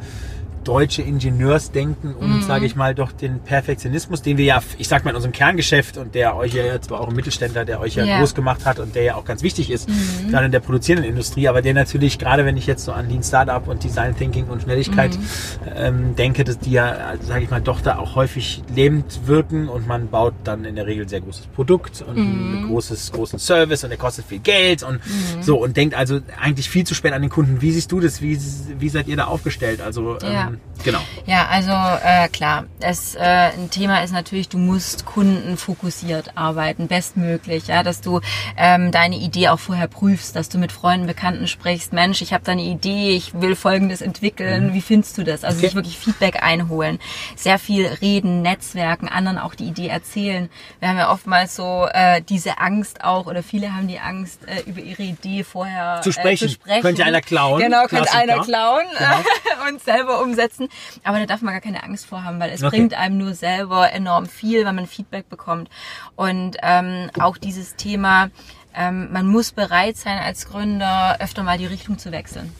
deutsche 0.64 1.02
Ingenieursdenken 1.02 2.14
und, 2.14 2.36
mhm. 2.36 2.42
sage 2.42 2.66
ich 2.66 2.76
mal, 2.76 2.94
doch 2.94 3.12
den 3.12 3.40
Perfektionismus, 3.40 4.22
den 4.22 4.38
wir 4.38 4.44
ja, 4.44 4.62
ich 4.78 4.88
sag 4.88 5.04
mal, 5.04 5.10
in 5.10 5.16
unserem 5.16 5.32
Kerngeschäft 5.32 5.96
und 5.96 6.14
der 6.14 6.36
euch 6.36 6.54
ja 6.54 6.64
jetzt 6.64 6.90
war 6.90 7.00
auch 7.00 7.08
ein 7.08 7.14
Mittelständler, 7.14 7.64
der 7.64 7.80
euch 7.80 7.94
ja 7.94 8.04
yeah. 8.04 8.18
groß 8.18 8.34
gemacht 8.34 8.64
hat 8.64 8.78
und 8.78 8.94
der 8.94 9.02
ja 9.02 9.14
auch 9.16 9.24
ganz 9.24 9.42
wichtig 9.42 9.70
ist, 9.70 9.88
mhm. 9.88 10.30
gerade 10.30 10.46
in 10.46 10.52
der 10.52 10.60
produzierenden 10.60 11.08
Industrie, 11.08 11.48
aber 11.48 11.62
der 11.62 11.74
natürlich, 11.74 12.18
gerade 12.18 12.44
wenn 12.44 12.56
ich 12.56 12.66
jetzt 12.66 12.84
so 12.84 12.92
an 12.92 13.08
Lean 13.08 13.22
Startup 13.22 13.66
und 13.66 13.82
Design 13.82 14.16
Thinking 14.16 14.46
und 14.46 14.62
Schnelligkeit 14.62 15.16
mhm. 15.16 15.22
ähm, 15.76 16.16
denke, 16.16 16.44
dass 16.44 16.58
die 16.58 16.72
ja, 16.72 17.14
sage 17.20 17.44
ich 17.44 17.50
mal, 17.50 17.60
doch 17.60 17.80
da 17.80 17.98
auch 17.98 18.14
häufig 18.14 18.62
lebend 18.74 19.26
wirken 19.26 19.68
und 19.68 19.86
man 19.86 20.08
baut 20.08 20.34
dann 20.44 20.64
in 20.64 20.76
der 20.76 20.86
Regel 20.86 21.08
sehr 21.08 21.20
großes 21.20 21.46
Produkt 21.48 22.02
und 22.02 22.16
ein 22.16 22.62
mhm. 22.62 22.68
großes, 22.68 23.12
großen 23.12 23.38
Service 23.38 23.84
und 23.84 23.90
der 23.90 23.98
kostet 23.98 24.26
viel 24.26 24.38
Geld 24.38 24.82
und 24.82 24.94
mhm. 24.94 25.42
so 25.42 25.62
und 25.62 25.76
denkt 25.76 25.94
also 25.94 26.20
eigentlich 26.40 26.68
viel 26.68 26.84
zu 26.84 26.94
spät 26.94 27.12
an 27.12 27.22
den 27.22 27.30
Kunden. 27.30 27.60
Wie 27.60 27.72
siehst 27.72 27.90
du 27.92 28.00
das? 28.00 28.22
Wie, 28.22 28.38
wie 28.78 28.88
seid 28.88 29.08
ihr 29.08 29.16
da 29.16 29.24
aufgestellt? 29.24 29.80
Also 29.80 30.18
ja. 30.20 30.48
ähm, 30.48 30.51
Um, 30.52 30.71
genau. 30.84 31.00
Ja, 31.26 31.46
also 31.48 31.72
äh, 32.04 32.28
klar, 32.28 32.64
es, 32.80 33.14
äh, 33.14 33.20
ein 33.20 33.70
Thema 33.70 34.02
ist 34.02 34.12
natürlich, 34.12 34.48
du 34.48 34.58
musst 34.58 35.06
kundenfokussiert 35.06 36.36
arbeiten, 36.36 36.88
bestmöglich, 36.88 37.68
ja, 37.68 37.82
dass 37.82 38.00
du 38.00 38.20
ähm, 38.56 38.90
deine 38.90 39.16
Idee 39.16 39.48
auch 39.48 39.58
vorher 39.58 39.88
prüfst, 39.88 40.34
dass 40.36 40.48
du 40.48 40.58
mit 40.58 40.72
Freunden, 40.72 41.06
Bekannten 41.06 41.46
sprichst, 41.46 41.92
Mensch, 41.92 42.22
ich 42.22 42.32
habe 42.32 42.44
da 42.44 42.52
eine 42.52 42.62
Idee, 42.62 43.14
ich 43.14 43.40
will 43.40 43.56
Folgendes 43.56 44.00
entwickeln, 44.00 44.68
mhm. 44.68 44.74
wie 44.74 44.80
findest 44.80 45.16
du 45.18 45.24
das? 45.24 45.44
Also 45.44 45.58
okay. 45.58 45.66
sich 45.66 45.74
wirklich 45.74 45.98
Feedback 45.98 46.42
einholen, 46.42 46.98
sehr 47.36 47.58
viel 47.58 47.86
reden, 47.86 48.42
Netzwerken, 48.42 49.08
anderen 49.08 49.38
auch 49.38 49.54
die 49.54 49.66
Idee 49.66 49.88
erzählen. 49.88 50.50
Wir 50.80 50.88
haben 50.88 50.98
ja 50.98 51.12
oftmals 51.12 51.56
so 51.56 51.86
äh, 51.92 52.22
diese 52.22 52.58
Angst 52.58 53.04
auch, 53.04 53.26
oder 53.26 53.42
viele 53.42 53.74
haben 53.74 53.88
die 53.88 53.98
Angst, 53.98 54.40
äh, 54.46 54.68
über 54.68 54.80
ihre 54.80 55.02
Idee 55.02 55.44
vorher 55.44 56.00
zu 56.02 56.12
sprechen. 56.12 56.46
Äh, 56.46 56.48
zu 56.48 56.54
sprechen. 56.54 56.82
Könnte 56.82 57.04
einer 57.04 57.20
klauen. 57.20 57.60
Genau, 57.60 57.86
könnte 57.86 58.12
einer 58.12 58.40
klauen 58.40 58.84
genau. 58.98 59.68
und 59.68 59.82
selber 59.82 60.22
umsetzen. 60.22 60.68
Aber 61.04 61.18
da 61.18 61.26
darf 61.26 61.42
man 61.42 61.54
gar 61.54 61.60
keine 61.60 61.82
Angst 61.82 62.06
vor 62.06 62.24
haben, 62.24 62.40
weil 62.40 62.50
es 62.50 62.62
okay. 62.62 62.76
bringt 62.76 62.94
einem 62.94 63.18
nur 63.18 63.34
selber 63.34 63.92
enorm 63.92 64.26
viel, 64.26 64.64
weil 64.64 64.72
man 64.72 64.86
Feedback 64.86 65.28
bekommt. 65.28 65.70
Und 66.16 66.56
ähm, 66.62 67.10
auch 67.18 67.36
dieses 67.36 67.76
Thema, 67.76 68.30
ähm, 68.74 69.12
man 69.12 69.26
muss 69.26 69.52
bereit 69.52 69.96
sein 69.96 70.18
als 70.18 70.46
Gründer 70.46 71.18
öfter 71.20 71.42
mal 71.42 71.58
die 71.58 71.66
Richtung 71.66 71.98
zu 71.98 72.12
wechseln 72.12 72.52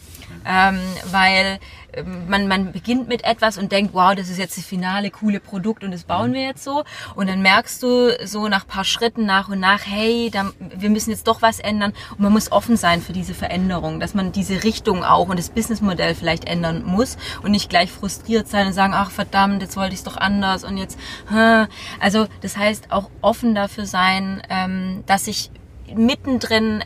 ähm, 0.47 0.81
weil 1.11 1.59
ähm, 1.95 2.29
man, 2.29 2.49
man 2.49 2.73
beginnt 2.73 3.09
mit 3.09 3.25
etwas 3.25 3.59
und 3.59 3.73
denkt, 3.73 3.95
wow, 3.95 4.15
das 4.15 4.29
ist 4.29 4.39
jetzt 4.39 4.57
das 4.57 4.65
finale 4.65 5.11
coole 5.11 5.41
Produkt 5.41 5.85
und 5.85 5.93
das 5.93 6.05
bauen 6.05 6.33
wir 6.33 6.43
jetzt 6.43 6.65
so. 6.65 6.85
Und 7.15 7.29
dann 7.29 7.43
merkst 7.43 7.83
du 7.83 8.17
so 8.25 8.49
nach 8.49 8.67
paar 8.67 8.85
Schritten 8.85 9.27
nach 9.27 9.49
und 9.49 9.61
nach, 9.61 9.81
hey, 9.85 10.31
da, 10.33 10.51
wir 10.59 10.91
müssen 10.91 11.11
jetzt 11.11 11.27
doch 11.27 11.43
was 11.43 11.59
ändern. 11.61 11.93
Und 12.13 12.21
man 12.21 12.33
muss 12.33 12.51
offen 12.53 12.77
sein 12.77 13.03
für 13.03 13.13
diese 13.13 13.35
Veränderung, 13.35 14.01
dass 14.01 14.15
man 14.15 14.33
diese 14.33 14.65
Richtung 14.65 15.05
auch 15.05 15.29
und 15.29 15.39
das 15.39 15.51
Businessmodell 15.51 16.15
vielleicht 16.15 16.47
ändern 16.47 16.85
muss 16.85 17.17
und 17.43 17.51
nicht 17.51 17.69
gleich 17.69 17.91
frustriert 17.91 18.49
sein 18.49 18.67
und 18.67 18.73
sagen, 18.73 18.95
ach 18.95 19.11
verdammt, 19.11 19.63
jetzt 19.63 19.77
wollte 19.77 19.93
ich 19.93 20.01
es 20.01 20.05
doch 20.05 20.17
anders 20.17 20.65
und 20.65 20.77
jetzt, 20.77 20.99
hm. 21.29 21.67
also 22.01 22.27
das 22.41 22.57
heißt 22.57 22.91
auch 22.91 23.11
offen 23.21 23.55
dafür 23.55 23.87
sein, 23.87 24.43
ähm, 24.49 25.05
dass 25.07 25.27
ich 25.27 25.51
mittendrin 25.95 26.83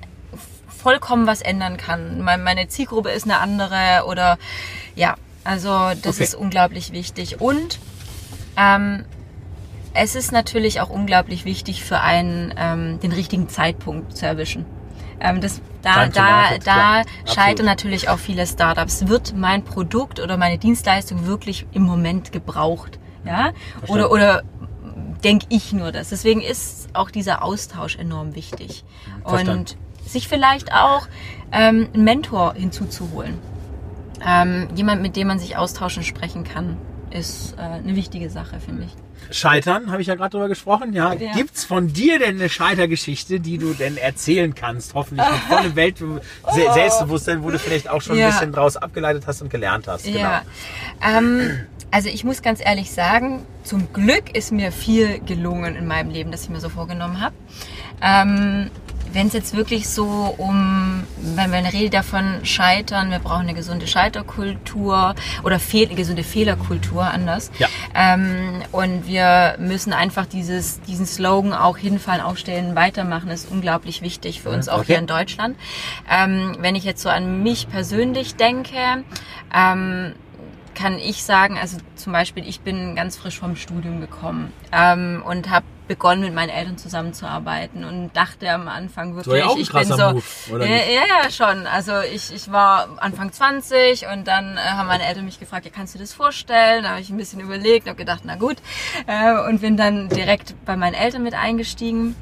vollkommen 0.86 1.26
was 1.26 1.42
ändern 1.42 1.78
kann. 1.78 2.22
Meine 2.22 2.68
Zielgruppe 2.68 3.10
ist 3.10 3.24
eine 3.24 3.40
andere 3.40 4.04
oder 4.06 4.38
ja, 4.94 5.16
also 5.42 5.68
das 6.00 6.14
okay. 6.14 6.22
ist 6.22 6.36
unglaublich 6.36 6.92
wichtig. 6.92 7.40
Und 7.40 7.80
ähm, 8.56 9.04
es 9.94 10.14
ist 10.14 10.30
natürlich 10.30 10.80
auch 10.80 10.88
unglaublich 10.88 11.44
wichtig 11.44 11.82
für 11.82 11.98
einen, 11.98 12.54
ähm, 12.56 13.00
den 13.00 13.10
richtigen 13.10 13.48
Zeitpunkt 13.48 14.16
zu 14.16 14.26
erwischen. 14.26 14.64
Ähm, 15.18 15.40
das, 15.40 15.60
da 15.82 16.06
da, 16.06 16.56
da 16.64 17.02
scheitern 17.24 17.66
natürlich 17.66 18.08
auch 18.08 18.20
viele 18.20 18.46
Startups. 18.46 19.08
Wird 19.08 19.34
mein 19.36 19.64
Produkt 19.64 20.20
oder 20.20 20.36
meine 20.36 20.56
Dienstleistung 20.56 21.26
wirklich 21.26 21.66
im 21.72 21.82
Moment 21.82 22.30
gebraucht? 22.30 23.00
Ja? 23.24 23.50
Oder, 23.88 24.12
oder 24.12 24.44
denke 25.24 25.46
ich 25.48 25.72
nur 25.72 25.90
das? 25.90 26.10
Deswegen 26.10 26.42
ist 26.42 26.90
auch 26.92 27.10
dieser 27.10 27.42
Austausch 27.42 27.96
enorm 27.96 28.36
wichtig. 28.36 28.84
Verstanden. 29.24 29.58
Und 29.58 29.76
sich 30.06 30.28
vielleicht 30.28 30.72
auch 30.72 31.08
ähm, 31.52 31.88
einen 31.92 32.04
Mentor 32.04 32.54
hinzuzuholen. 32.54 33.38
Ähm, 34.26 34.68
jemand, 34.74 35.02
mit 35.02 35.16
dem 35.16 35.28
man 35.28 35.38
sich 35.38 35.56
austauschen 35.56 36.02
sprechen 36.02 36.44
kann, 36.44 36.76
ist 37.10 37.54
äh, 37.58 37.60
eine 37.62 37.94
wichtige 37.96 38.30
Sache, 38.30 38.60
finde 38.60 38.84
ich. 38.84 38.94
Scheitern, 39.34 39.90
habe 39.90 40.00
ich 40.02 40.08
ja 40.08 40.14
gerade 40.14 40.30
drüber 40.30 40.48
gesprochen. 40.48 40.92
Ja, 40.92 41.12
Ja. 41.12 41.32
gibt's 41.32 41.64
von 41.64 41.92
dir 41.92 42.18
denn 42.18 42.36
eine 42.36 42.48
Scheitergeschichte, 42.48 43.40
die 43.40 43.58
du 43.58 43.72
denn 43.74 43.96
erzählen 43.96 44.54
kannst? 44.54 44.94
Hoffentlich 44.94 45.26
mit 45.28 45.40
vollem 45.42 45.76
Welt 45.76 45.98
Se- 45.98 46.72
Selbstbewusstsein, 46.72 47.42
wo 47.42 47.50
du 47.50 47.58
vielleicht 47.58 47.88
auch 47.88 48.00
schon 48.02 48.16
Ja. 48.16 48.26
ein 48.28 48.32
bisschen 48.32 48.52
draus 48.52 48.76
abgeleitet 48.76 49.24
hast 49.26 49.42
und 49.42 49.50
gelernt 49.50 49.88
hast. 49.88 50.04
Genau. 50.04 50.18
Ja. 50.20 50.42
Ähm, 51.02 51.60
also 51.90 52.08
ich 52.08 52.24
muss 52.24 52.42
ganz 52.42 52.60
ehrlich 52.64 52.90
sagen, 52.90 53.44
zum 53.64 53.92
Glück 53.92 54.34
ist 54.36 54.52
mir 54.52 54.70
viel 54.72 55.18
gelungen 55.20 55.76
in 55.76 55.86
meinem 55.86 56.10
Leben, 56.10 56.30
das 56.30 56.42
ich 56.44 56.48
mir 56.50 56.60
so 56.60 56.68
vorgenommen 56.68 57.20
habe. 57.20 57.34
Ähm, 58.02 58.70
wenn 59.12 59.28
es 59.28 59.32
jetzt 59.32 59.54
wirklich 59.56 59.88
so 59.88 60.34
um, 60.38 61.04
wenn 61.16 61.50
wir 61.50 61.58
eine 61.58 61.72
Rede 61.72 61.90
davon 61.90 62.40
scheitern, 62.44 63.10
wir 63.10 63.18
brauchen 63.18 63.42
eine 63.42 63.54
gesunde 63.54 63.86
Scheiterkultur 63.86 65.14
oder 65.42 65.58
fehl, 65.58 65.88
gesunde 65.88 66.22
Fehlerkultur 66.22 67.04
anders. 67.04 67.50
Ja. 67.58 67.68
Ähm, 67.94 68.62
und 68.72 69.06
wir 69.06 69.56
müssen 69.58 69.92
einfach 69.92 70.26
dieses, 70.26 70.80
diesen 70.82 71.06
Slogan 71.06 71.52
auch 71.52 71.78
hinfallen, 71.78 72.20
aufstellen, 72.20 72.74
weitermachen, 72.74 73.30
ist 73.30 73.50
unglaublich 73.50 74.02
wichtig 74.02 74.42
für 74.42 74.50
uns 74.50 74.68
auch 74.68 74.78
Okay. 74.78 74.86
hier 74.88 74.98
in 74.98 75.06
Deutschland. 75.06 75.56
Ähm, 76.10 76.56
wenn 76.60 76.74
ich 76.74 76.84
jetzt 76.84 77.02
so 77.02 77.08
an 77.08 77.42
mich 77.42 77.68
persönlich 77.68 78.36
denke, 78.36 79.04
ähm, 79.54 80.14
kann 80.74 80.98
ich 80.98 81.24
sagen, 81.24 81.56
also 81.58 81.78
zum 81.94 82.12
Beispiel, 82.12 82.46
ich 82.46 82.60
bin 82.60 82.94
ganz 82.96 83.16
frisch 83.16 83.38
vom 83.38 83.56
Studium 83.56 84.00
gekommen 84.00 84.52
ähm, 84.72 85.22
und 85.26 85.48
habe 85.48 85.64
begonnen 85.88 86.22
mit 86.22 86.34
meinen 86.34 86.50
Eltern 86.50 86.78
zusammenzuarbeiten 86.78 87.84
und 87.84 88.10
dachte 88.14 88.50
am 88.50 88.68
Anfang 88.68 89.14
wirklich, 89.16 89.40
ja 89.40 89.46
auch 89.46 89.56
ein 89.56 89.60
ich 89.60 89.72
bin 89.72 89.84
so, 89.84 90.12
Move, 90.12 90.64
ja, 90.64 90.76
ja, 90.76 91.22
ja, 91.22 91.30
schon. 91.30 91.66
Also 91.66 92.00
ich, 92.00 92.32
ich 92.32 92.50
war 92.50 92.88
Anfang 92.98 93.32
20 93.32 94.06
und 94.12 94.26
dann 94.26 94.56
äh, 94.56 94.60
haben 94.60 94.88
meine 94.88 95.04
Eltern 95.04 95.24
mich 95.24 95.38
gefragt, 95.38 95.64
ja, 95.64 95.70
kannst 95.74 95.94
du 95.94 95.98
das 95.98 96.12
vorstellen? 96.12 96.82
Da 96.82 96.90
habe 96.90 97.00
ich 97.00 97.10
ein 97.10 97.16
bisschen 97.16 97.40
überlegt, 97.40 97.86
habe 97.86 97.96
gedacht, 97.96 98.22
na 98.24 98.36
gut 98.36 98.56
äh, 99.06 99.38
und 99.48 99.60
bin 99.60 99.76
dann 99.76 100.08
direkt 100.08 100.54
bei 100.64 100.76
meinen 100.76 100.94
Eltern 100.94 101.22
mit 101.22 101.34
eingestiegen. 101.34 102.16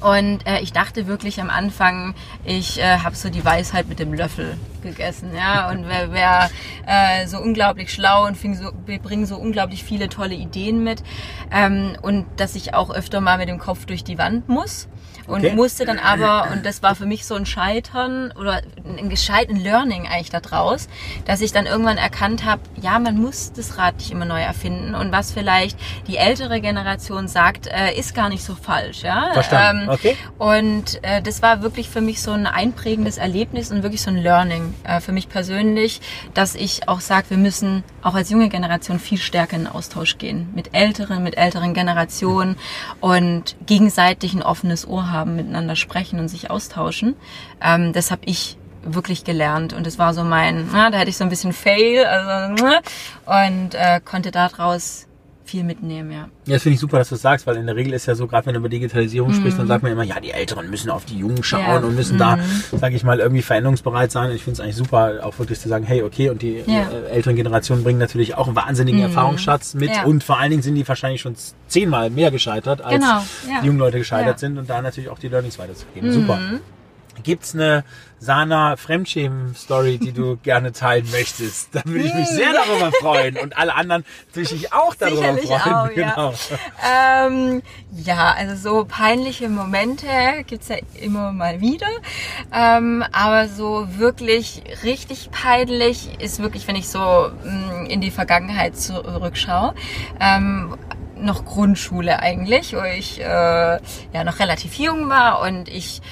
Und 0.00 0.46
äh, 0.46 0.60
ich 0.60 0.72
dachte 0.72 1.06
wirklich 1.06 1.40
am 1.40 1.48
Anfang, 1.48 2.14
ich 2.44 2.78
äh, 2.78 2.98
habe 2.98 3.16
so 3.16 3.30
die 3.30 3.44
Weisheit 3.44 3.88
mit 3.88 3.98
dem 3.98 4.12
Löffel 4.12 4.58
gegessen, 4.82 5.30
ja. 5.34 5.70
Und 5.70 5.88
wer, 5.88 6.12
wer 6.12 6.50
äh, 6.86 7.26
so 7.26 7.38
unglaublich 7.38 7.92
schlau 7.92 8.26
und 8.26 8.36
so, 8.36 8.70
wir 8.86 8.98
bringen 8.98 9.26
so 9.26 9.36
unglaublich 9.36 9.84
viele 9.84 10.08
tolle 10.08 10.34
Ideen 10.34 10.82
mit. 10.84 11.02
Ähm, 11.50 11.96
und 12.02 12.26
dass 12.36 12.54
ich 12.54 12.74
auch 12.74 12.90
öfter 12.90 13.20
mal 13.20 13.38
mit 13.38 13.48
dem 13.48 13.58
Kopf 13.58 13.86
durch 13.86 14.04
die 14.04 14.18
Wand 14.18 14.48
muss. 14.48 14.88
Und 15.26 15.44
Okay. 15.44 15.54
musste 15.54 15.84
dann 15.84 15.98
aber, 15.98 16.52
und 16.52 16.64
das 16.64 16.84
war 16.84 16.94
für 16.94 17.06
mich 17.06 17.26
so 17.26 17.34
ein 17.34 17.46
Scheitern 17.46 18.32
oder 18.38 18.62
ein 18.96 19.08
gescheiten 19.08 19.56
Learning 19.56 20.06
eigentlich 20.06 20.30
daraus, 20.30 20.88
dass 21.24 21.40
ich 21.40 21.50
dann 21.50 21.66
irgendwann 21.66 21.98
erkannt 21.98 22.44
habe, 22.44 22.62
ja, 22.80 23.00
man 23.00 23.20
muss 23.20 23.52
das 23.52 23.76
Rad 23.76 23.96
nicht 23.96 24.12
immer 24.12 24.24
neu 24.24 24.40
erfinden. 24.40 24.94
Und 24.94 25.10
was 25.10 25.32
vielleicht 25.32 25.76
die 26.06 26.16
ältere 26.16 26.60
Generation 26.60 27.26
sagt, 27.26 27.66
äh, 27.66 27.98
ist 27.98 28.14
gar 28.14 28.28
nicht 28.28 28.44
so 28.44 28.54
falsch. 28.54 29.02
Ja? 29.02 29.32
Verstanden. 29.32 29.90
Okay. 29.90 30.16
Und 30.38 31.02
äh, 31.02 31.20
das 31.22 31.42
war 31.42 31.60
wirklich 31.60 31.90
für 31.90 32.00
mich 32.00 32.22
so 32.22 32.30
ein 32.30 32.46
einprägendes 32.46 33.18
Erlebnis 33.18 33.72
und 33.72 33.82
wirklich 33.82 34.02
so 34.02 34.10
ein 34.10 34.18
Learning 34.18 34.74
äh, 34.84 35.00
für 35.00 35.12
mich 35.12 35.28
persönlich, 35.28 36.00
dass 36.34 36.54
ich 36.54 36.88
auch 36.88 37.00
sage, 37.00 37.30
wir 37.30 37.36
müssen 37.36 37.84
auch 38.02 38.14
als 38.14 38.30
junge 38.30 38.48
Generation 38.48 38.98
viel 38.98 39.18
stärker 39.18 39.56
in 39.56 39.64
den 39.64 39.72
Austausch 39.72 40.18
gehen. 40.18 40.48
Mit 40.54 40.74
älteren, 40.74 41.22
mit 41.22 41.36
älteren 41.36 41.74
Generationen 41.74 42.56
und 43.00 43.56
gegenseitig 43.66 44.34
ein 44.34 44.42
offenes 44.42 44.86
Ohr 44.86 45.10
haben, 45.10 45.36
miteinander 45.36 45.76
sprechen 45.76 46.18
und 46.20 46.28
sich 46.28 46.50
austauschen. 46.50 47.16
Ähm, 47.62 47.92
das 47.92 48.10
habe 48.10 48.22
ich 48.26 48.56
wirklich 48.82 49.24
gelernt 49.24 49.72
und 49.72 49.86
das 49.86 49.98
war 49.98 50.14
so 50.14 50.22
mein, 50.22 50.68
na, 50.72 50.90
da 50.90 50.98
hatte 50.98 51.10
ich 51.10 51.16
so 51.16 51.24
ein 51.24 51.30
bisschen 51.30 51.52
Fail 51.52 52.04
also, 52.04 52.64
und 53.26 53.74
äh, 53.74 54.00
konnte 54.04 54.30
daraus 54.30 55.06
viel 55.46 55.64
mitnehmen, 55.64 56.10
ja. 56.10 56.28
Ja, 56.46 56.54
das 56.54 56.62
finde 56.62 56.74
ich 56.74 56.80
super, 56.80 56.98
dass 56.98 57.08
du 57.08 57.14
das 57.14 57.22
sagst, 57.22 57.46
weil 57.46 57.56
in 57.56 57.66
der 57.66 57.76
Regel 57.76 57.92
ist 57.92 58.06
ja 58.06 58.14
so, 58.14 58.26
gerade 58.26 58.46
wenn 58.46 58.54
du 58.54 58.60
über 58.60 58.68
Digitalisierung 58.68 59.32
sprichst, 59.32 59.54
Mhm. 59.56 59.62
dann 59.62 59.66
sagt 59.68 59.82
man 59.82 59.92
immer, 59.92 60.02
ja, 60.02 60.20
die 60.20 60.30
Älteren 60.30 60.68
müssen 60.70 60.90
auf 60.90 61.04
die 61.04 61.18
Jungen 61.18 61.42
schauen 61.42 61.60
Ja. 61.62 61.76
und 61.78 61.94
müssen 61.94 62.18
da, 62.18 62.38
sage 62.72 62.94
ich 62.96 63.04
mal, 63.04 63.18
irgendwie 63.20 63.42
veränderungsbereit 63.42 64.10
sein. 64.12 64.30
Ich 64.32 64.42
finde 64.44 64.54
es 64.54 64.60
eigentlich 64.60 64.76
super, 64.76 65.20
auch 65.22 65.38
wirklich 65.38 65.58
zu 65.60 65.68
sagen, 65.68 65.84
hey, 65.84 66.02
okay, 66.02 66.30
und 66.30 66.42
die 66.42 66.62
Ja. 66.66 66.84
Mhm. 66.84 67.06
äh, 67.06 67.10
älteren 67.10 67.36
Generationen 67.36 67.82
bringen 67.84 67.98
natürlich 67.98 68.34
auch 68.36 68.46
einen 68.46 68.56
wahnsinnigen 68.56 69.00
Erfahrungsschatz 69.00 69.74
mit 69.74 69.90
Ja. 69.90 70.04
und 70.04 70.22
vor 70.24 70.38
allen 70.38 70.50
Dingen 70.50 70.62
sind 70.62 70.74
die 70.74 70.86
wahrscheinlich 70.86 71.20
schon 71.20 71.34
zehnmal 71.68 72.10
mehr 72.10 72.30
gescheitert, 72.30 72.82
als 72.82 72.94
Genau, 72.94 73.06
ja. 73.54 73.60
die 73.62 73.66
jungen 73.66 73.78
Leute 73.78 73.98
gescheitert 73.98 74.26
Ja. 74.26 74.48
Mhm. 74.48 74.52
sind 74.54 74.58
und 74.58 74.70
da 74.70 74.82
natürlich 74.82 75.08
auch 75.10 75.18
die 75.18 75.28
Learnings 75.28 75.58
weiterzugeben. 75.58 76.12
Super. 76.12 76.38
Gibt's 77.26 77.54
eine 77.54 77.82
Sana 78.20 78.76
Fremdschämen-Story, 78.76 79.98
die 79.98 80.12
du 80.12 80.36
gerne 80.44 80.70
teilen 80.70 81.10
möchtest? 81.10 81.74
Da 81.74 81.82
würde 81.84 82.04
ich 82.04 82.14
mich 82.14 82.28
sehr 82.28 82.52
darüber 82.52 82.92
freuen 82.92 83.36
und 83.36 83.58
alle 83.58 83.74
anderen 83.74 84.04
natürlich 84.32 84.72
auch 84.72 84.94
darüber 84.94 85.34
Sicherlich 85.34 85.46
freuen. 85.46 85.74
auch, 85.74 85.90
ja. 85.90 86.12
genau. 86.14 86.34
Ähm, 86.88 87.62
ja, 87.96 88.32
also 88.38 88.54
so 88.54 88.84
peinliche 88.84 89.48
Momente 89.48 90.06
gibt's 90.46 90.68
ja 90.68 90.76
immer 91.00 91.32
mal 91.32 91.60
wieder. 91.60 91.88
Ähm, 92.54 93.04
aber 93.10 93.48
so 93.48 93.88
wirklich 93.98 94.62
richtig 94.84 95.32
peinlich 95.32 96.20
ist 96.20 96.38
wirklich, 96.40 96.68
wenn 96.68 96.76
ich 96.76 96.88
so 96.88 97.00
mh, 97.42 97.88
in 97.88 98.00
die 98.00 98.12
Vergangenheit 98.12 98.78
zurückschaue. 98.78 99.74
Ähm, 100.20 100.76
noch 101.18 101.44
Grundschule 101.44 102.20
eigentlich, 102.20 102.74
wo 102.74 102.82
ich 102.82 103.20
äh, 103.20 103.24
ja 103.24 104.24
noch 104.24 104.38
relativ 104.38 104.74
jung 104.74 105.08
war 105.08 105.40
und 105.40 105.68
ich 105.68 106.02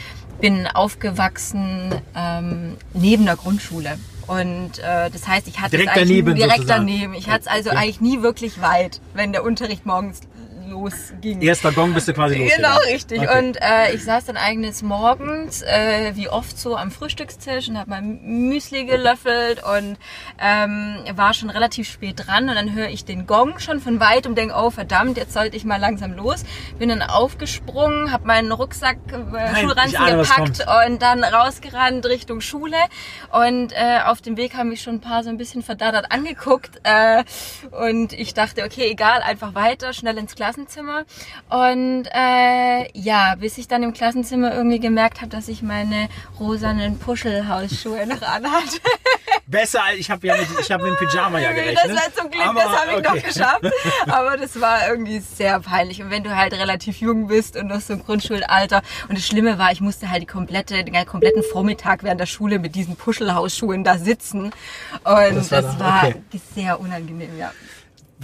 bin 0.41 0.67
aufgewachsen 0.67 1.95
ähm, 2.15 2.77
neben 2.93 3.25
der 3.25 3.37
Grundschule. 3.37 3.99
Und 4.27 4.79
äh, 4.79 5.11
das 5.11 5.29
heißt, 5.29 5.47
ich 5.49 5.61
hatte 5.61 5.73
Direkt 5.77 5.91
es 5.93 5.97
eigentlich 6.03 6.09
daneben 6.19 6.35
direkt 6.35 6.57
sozusagen. 6.57 6.87
daneben. 6.87 7.15
Ich 7.15 7.29
hatte 7.29 7.43
es 7.43 7.47
also 7.47 7.71
Okay. 7.71 7.79
eigentlich 7.79 8.01
nie 8.01 8.23
wirklich 8.23 8.61
weit, 8.63 9.01
wenn 9.13 9.33
der 9.33 9.45
Unterricht 9.45 9.85
morgens 9.85 10.21
losging. 10.69 11.41
Erster 11.43 11.73
Gong 11.73 11.95
bist 11.95 12.09
du 12.09 12.13
quasi 12.15 12.35
Genau, 12.37 12.49
losgegangen. 12.75 12.89
richtig. 12.93 13.21
Okay. 13.21 13.39
Und 13.39 13.57
äh, 13.61 13.95
ich 13.95 14.05
saß 14.05 14.25
dann 14.27 14.37
eigentlich 14.37 14.83
morgens, 14.83 15.63
äh, 15.63 16.13
wie 16.15 16.29
oft 16.29 16.59
so 16.59 16.77
am 16.77 16.91
Frühstückstisch 16.91 17.69
und 17.69 17.79
habe 17.79 17.91
mein 17.91 18.21
Müsli 18.23 18.85
gelöffelt 18.85 19.63
und 19.65 19.97
ähm, 20.41 20.97
war 21.15 21.35
schon 21.35 21.51
relativ 21.51 21.89
spät 21.91 22.27
dran 22.27 22.49
und 22.49 22.55
dann 22.55 22.75
höre 22.75 22.89
ich 22.89 23.05
den 23.05 23.27
Gong 23.27 23.59
schon 23.59 23.81
von 23.81 24.01
weit 24.01 24.27
und 24.27 24.37
denke, 24.37 24.55
oh 24.57 24.71
verdammt, 24.71 25.17
jetzt 25.17 25.33
sollte 25.33 25.57
ich 25.57 25.65
mal 25.65 25.79
langsam 25.81 26.13
los. 26.13 26.45
Bin 26.79 26.89
dann 26.89 27.03
aufgesprungen, 27.03 28.13
habe 28.13 28.27
meinen 28.27 28.53
Rucksack, 28.53 28.97
äh, 29.13 29.53
ich 29.53 29.59
Schulranzen 29.59 29.97
ahne, 29.97 30.17
gepackt 30.23 30.67
und 30.87 31.03
dann 31.03 31.25
rausgerannt 31.25 32.07
Richtung 32.07 32.41
Schule. 32.41 32.77
Und 33.33 33.73
äh, 33.73 34.01
auf 34.07 34.21
dem 34.21 34.37
Weg 34.37 34.55
haben 34.55 34.69
mich 34.69 34.83
schon 34.83 34.95
ein 34.97 35.01
paar 35.01 35.23
so 35.23 35.29
ein 35.31 35.37
bisschen 35.37 35.63
verdattert 35.63 36.11
angeguckt. 36.11 36.81
Äh, 36.85 37.25
und 37.71 38.13
ich 38.13 38.35
dachte, 38.35 38.65
okay, 38.65 38.91
egal, 38.91 39.23
einfach 39.23 39.55
weiter, 39.55 39.93
schnell 39.93 40.19
ins 40.19 40.35
Klassenzimmer. 40.69 41.05
Und 41.51 42.07
äh, 42.13 42.89
ja, 42.99 43.35
bis 43.37 43.59
ich 43.59 43.69
dann 43.69 43.83
im 43.83 43.93
Klassenzimmer 43.93 44.55
irgendwie 44.55 44.81
gemerkt 44.81 45.21
habe, 45.21 45.31
dass 45.31 45.49
ich 45.49 45.63
meine 45.63 46.09
rosanen 46.41 46.99
Puschelhausschuhe 46.99 48.07
noch 48.07 48.23
anhatte. 48.23 48.79
Besser, 49.47 49.85
als 49.85 49.99
ich 49.99 50.11
habe 50.11 50.27
ja 50.27 50.37
mit, 50.37 50.47
ich 50.59 50.73
hab 50.73 50.81
mit 50.81 50.91
dem 50.93 50.97
Pyjama 50.97 51.39
ja 51.39 51.53
gerechnet. 51.53 51.79
Das 51.85 51.91
war 51.97 52.15
zum 52.15 52.31
Glück, 52.31 52.47
Aber, 52.47 52.61
das 52.61 52.69
habe 52.81 52.91
ich 52.93 52.97
okay. 52.99 53.17
noch 53.19 53.23
geschafft. 53.25 53.65
Aber 54.07 54.37
das 54.39 54.61
war 54.61 54.89
irgendwie 54.89 55.19
sehr 55.21 55.61
peinlich. 55.61 56.03
Und 56.03 56.11
wenn 56.11 56.25
du 56.25 56.35
halt 56.35 56.55
relativ 56.55 57.01
jung 57.01 57.27
bist 57.27 57.57
und 57.57 57.67
noch 57.69 57.81
so 57.81 57.93
im 57.93 58.05
Grundschulalter. 58.05 58.83
Und 59.09 59.19
das 59.19 59.27
Schlimme 59.27 59.59
war, 59.59 59.71
ich 59.71 59.81
musste 59.81 60.11
halt 60.11 60.23
die 60.23 60.27
komplette, 60.27 60.83
den 60.83 60.95
kompletten 61.07 61.43
Vormittag 61.43 62.03
während 62.05 62.21
der 62.21 62.27
Schule 62.27 62.59
mit 62.59 62.75
diesen 62.75 62.97
Puschelhausschuhen 62.97 63.85
da 63.85 63.99
sitzen. 63.99 64.45
Und 64.45 64.55
Das 65.05 65.49
das 65.51 65.65
war 65.65 65.79
war, 65.81 66.03
da- 66.03 66.09
okay. 66.09 66.41
sehr 66.55 66.81
unangenehm, 66.81 67.39
ja. 67.39 67.53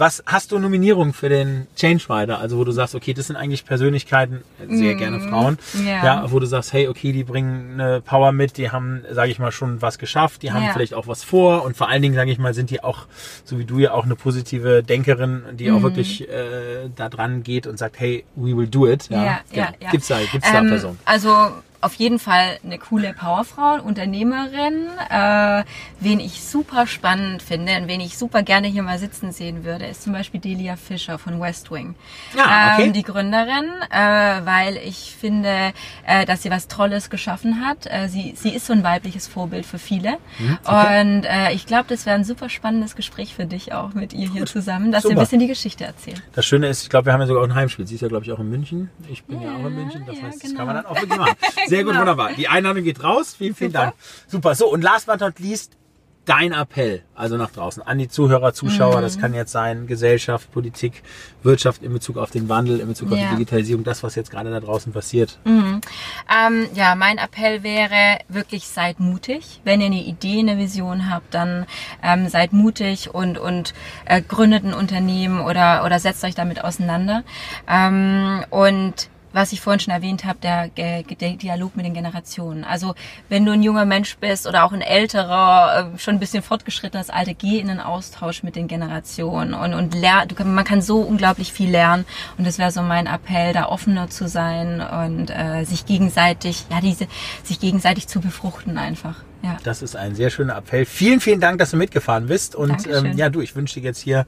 Was 0.01 0.23
hast 0.25 0.51
du 0.51 0.57
Nominierungen 0.57 1.13
für 1.13 1.29
den 1.29 1.67
Change 1.75 2.03
Rider? 2.09 2.39
Also 2.39 2.57
wo 2.57 2.63
du 2.63 2.71
sagst, 2.71 2.95
okay, 2.95 3.13
das 3.13 3.27
sind 3.27 3.35
eigentlich 3.35 3.65
Persönlichkeiten, 3.65 4.41
sehr 4.67 4.95
gerne 4.95 5.19
Frauen, 5.19 5.59
Mhm. 5.75 5.85
ja. 5.87 6.25
wo 6.31 6.39
du 6.39 6.47
sagst, 6.47 6.73
hey, 6.73 6.87
okay, 6.87 7.11
die 7.11 7.23
bringen 7.23 7.79
eine 7.79 8.01
Power 8.01 8.31
mit, 8.31 8.57
die 8.57 8.71
haben, 8.71 9.03
sage 9.11 9.29
ich 9.29 9.37
mal, 9.37 9.51
schon 9.51 9.79
was 9.83 9.99
geschafft, 9.99 10.41
die 10.41 10.51
haben 10.53 10.63
Ja. 10.65 10.73
vielleicht 10.73 10.95
auch 10.95 11.05
was 11.05 11.23
vor 11.23 11.63
und 11.63 11.77
vor 11.77 11.87
allen 11.87 12.01
Dingen, 12.01 12.15
sage 12.15 12.31
ich 12.31 12.39
mal, 12.39 12.55
sind 12.55 12.71
die 12.71 12.83
auch, 12.83 13.05
so 13.45 13.59
wie 13.59 13.65
du 13.65 13.77
ja 13.77 13.91
auch 13.93 14.05
eine 14.05 14.15
positive 14.15 14.81
Denkerin, 14.81 15.43
die 15.53 15.69
Mhm. 15.69 15.77
auch 15.77 15.81
wirklich 15.83 16.27
äh, 16.27 16.89
da 16.95 17.07
dran 17.07 17.43
geht 17.43 17.67
und 17.67 17.77
sagt, 17.77 17.99
hey, 17.99 18.23
we 18.35 18.57
will 18.57 18.67
do 18.67 18.87
it. 18.87 19.07
Ja, 19.09 19.23
Ja, 19.23 19.39
ja, 19.53 19.69
ja. 19.79 19.89
Gibt's 19.91 20.07
da, 20.07 20.17
gibt's 20.31 20.51
da 20.51 20.61
Ähm, 20.61 20.67
Personen? 20.69 20.97
Also 21.05 21.51
auf 21.81 21.95
jeden 21.95 22.19
Fall 22.19 22.59
eine 22.63 22.77
coole 22.77 23.13
Powerfrau, 23.13 23.81
Unternehmerin. 23.81 24.87
Äh, 25.09 25.63
wen 25.99 26.19
ich 26.19 26.43
super 26.43 26.87
spannend 26.87 27.41
finde 27.41 27.77
und 27.77 27.87
wen 27.87 27.99
ich 28.01 28.17
super 28.17 28.43
gerne 28.43 28.67
hier 28.67 28.83
mal 28.83 28.99
sitzen 28.99 29.31
sehen 29.31 29.63
würde, 29.65 29.85
ist 29.85 30.03
zum 30.03 30.13
Beispiel 30.13 30.39
Delia 30.39 30.75
Fischer 30.75 31.17
von 31.17 31.41
West 31.41 31.71
Wing. 31.71 31.95
Ja, 32.35 32.73
okay. 32.73 32.85
ähm, 32.85 32.93
die 32.93 33.03
Gründerin, 33.03 33.69
äh, 33.89 34.45
weil 34.45 34.77
ich 34.77 35.15
finde, 35.19 35.73
äh, 36.05 36.25
dass 36.25 36.43
sie 36.43 36.51
was 36.51 36.67
Tolles 36.67 37.09
geschaffen 37.09 37.65
hat. 37.65 37.87
Äh, 37.87 38.07
sie, 38.07 38.33
sie 38.35 38.49
ist 38.49 38.67
so 38.67 38.73
ein 38.73 38.83
weibliches 38.83 39.27
Vorbild 39.27 39.65
für 39.65 39.79
viele. 39.79 40.17
Mhm, 40.39 40.57
okay. 40.63 41.01
Und 41.01 41.23
äh, 41.25 41.51
ich 41.53 41.65
glaube, 41.65 41.85
das 41.89 42.05
wäre 42.05 42.15
ein 42.15 42.23
super 42.23 42.49
spannendes 42.49 42.95
Gespräch 42.95 43.33
für 43.33 43.45
dich 43.45 43.73
auch 43.73 43.93
mit 43.93 44.13
ihr 44.13 44.29
hier 44.29 44.45
zusammen, 44.45 44.91
dass 44.91 45.03
sie 45.03 45.09
Super. 45.09 45.19
ein 45.19 45.23
bisschen 45.23 45.39
die 45.39 45.47
Geschichte 45.47 45.83
erzählt. 45.83 46.21
Das 46.33 46.45
Schöne 46.45 46.67
ist, 46.67 46.83
ich 46.83 46.89
glaube, 46.89 47.07
wir 47.07 47.13
haben 47.13 47.21
ja 47.21 47.27
sogar 47.27 47.43
auch 47.43 47.47
ein 47.47 47.55
Heimspiel. 47.55 47.87
Sie 47.87 47.95
ist 47.95 48.01
ja, 48.01 48.07
glaube 48.07 48.25
ich, 48.25 48.31
auch 48.31 48.39
in 48.39 48.49
München. 48.49 48.89
Ich 49.09 49.23
bin 49.23 49.41
ja, 49.41 49.55
auch 49.55 49.65
in 49.65 49.75
München. 49.75 50.03
Das 50.05 50.17
ja, 50.17 50.23
heißt, 50.23 50.43
das 50.43 50.51
genau. 50.51 50.57
kann 50.57 50.67
man 50.67 50.75
dann 50.75 50.85
auch 50.85 50.95
wirklich 50.95 51.17
machen. 51.17 51.35
Sehr 51.71 51.83
gut, 51.83 51.93
Genau. 51.93 52.01
wunderbar. 52.01 52.33
Die 52.33 52.49
Einladung 52.49 52.83
geht 52.83 53.01
raus. 53.01 53.35
Vielen, 53.37 53.55
vielen 53.55 53.71
Super. 53.71 53.83
Dank. 53.85 53.95
Super. 54.27 54.55
So, 54.55 54.69
und 54.69 54.81
last 54.81 55.07
but 55.07 55.21
not 55.21 55.39
least, 55.39 55.77
dein 56.25 56.51
Appell, 56.51 57.01
also 57.15 57.37
nach 57.37 57.51
draußen, 57.51 57.81
an 57.81 57.97
die 57.97 58.07
Zuhörer, 58.07 58.53
Zuschauer, 58.53 58.97
mhm. 58.97 59.01
das 59.01 59.19
kann 59.19 59.33
jetzt 59.33 59.51
sein 59.51 59.87
Gesellschaft, 59.87 60.51
Politik, 60.51 61.01
Wirtschaft 61.43 61.81
in 61.81 61.93
Bezug 61.93 62.17
auf 62.17 62.29
den 62.29 62.47
Wandel, 62.47 62.79
in 62.79 62.87
Bezug 62.87 63.11
auf 63.11 63.17
ja. 63.17 63.29
die 63.29 63.37
Digitalisierung, 63.37 63.83
das, 63.83 64.03
was 64.03 64.15
jetzt 64.15 64.29
gerade 64.29 64.51
da 64.51 64.59
draußen 64.59 64.93
passiert? 64.93 65.39
Mhm. 65.45 65.81
Ähm, 66.29 66.67
ja, 66.75 66.95
mein 66.95 67.17
Appell 67.17 67.63
wäre 67.63 68.19
wirklich, 68.27 68.67
seid 68.67 68.99
mutig. 68.99 69.61
Wenn 69.63 69.81
ihr 69.81 69.87
eine 69.87 70.03
Idee, 70.03 70.39
eine 70.39 70.57
Vision 70.57 71.09
habt, 71.09 71.33
dann 71.33 71.65
ähm, 72.03 72.29
seid 72.29 72.53
mutig 72.53 73.13
und, 73.13 73.37
und 73.37 73.73
äh, 74.05 74.21
gründet 74.21 74.63
ein 74.63 74.73
Unternehmen 74.73 75.39
oder, 75.41 75.83
oder 75.85 75.99
setzt 75.99 76.23
euch 76.23 76.35
damit 76.35 76.63
auseinander. 76.63 77.23
Ähm, 77.67 78.43
und 78.49 79.09
was 79.33 79.53
ich 79.53 79.61
vorhin 79.61 79.79
schon 79.79 79.93
erwähnt 79.93 80.25
habe, 80.25 80.39
der, 80.41 80.69
der 80.69 81.03
Dialog 81.03 81.75
mit 81.75 81.85
den 81.85 81.93
Generationen. 81.93 82.63
Also 82.63 82.95
wenn 83.29 83.45
du 83.45 83.51
ein 83.51 83.63
junger 83.63 83.85
Mensch 83.85 84.17
bist 84.17 84.47
oder 84.47 84.63
auch 84.63 84.71
ein 84.71 84.81
älterer, 84.81 85.91
äh, 85.93 85.99
schon 85.99 86.15
ein 86.15 86.19
bisschen 86.19 86.43
fortgeschrittenes 86.43 87.09
Alter, 87.09 87.33
geh 87.33 87.59
in 87.59 87.67
den 87.67 87.79
Austausch 87.79 88.43
mit 88.43 88.55
den 88.55 88.67
Generationen 88.67 89.53
und, 89.53 89.73
und 89.73 89.95
lern, 89.95 90.27
du, 90.27 90.43
man 90.43 90.65
kann 90.65 90.81
so 90.81 91.01
unglaublich 91.01 91.53
viel 91.53 91.69
lernen 91.69 92.05
und 92.37 92.45
das 92.45 92.57
wäre 92.57 92.71
so 92.71 92.81
mein 92.81 93.07
Appell, 93.07 93.53
da 93.53 93.67
offener 93.67 94.09
zu 94.09 94.27
sein 94.27 94.81
und 94.81 95.29
äh, 95.29 95.63
sich 95.63 95.85
gegenseitig, 95.85 96.65
ja, 96.69 96.81
diese, 96.81 97.07
sich 97.43 97.59
gegenseitig 97.59 98.07
zu 98.07 98.19
befruchten 98.21 98.77
einfach. 98.77 99.15
Ja. 99.43 99.57
Das 99.63 99.81
ist 99.81 99.95
ein 99.95 100.13
sehr 100.13 100.29
schöner 100.29 100.55
Appell. 100.55 100.85
Vielen, 100.85 101.19
vielen 101.19 101.39
Dank, 101.39 101.57
dass 101.57 101.71
du 101.71 101.77
mitgefahren 101.77 102.27
bist 102.27 102.55
und 102.55 102.85
ähm, 102.87 103.17
ja, 103.17 103.29
du, 103.29 103.41
ich 103.41 103.55
wünsche 103.55 103.79
dir 103.79 103.85
jetzt 103.85 103.99
hier 103.99 104.27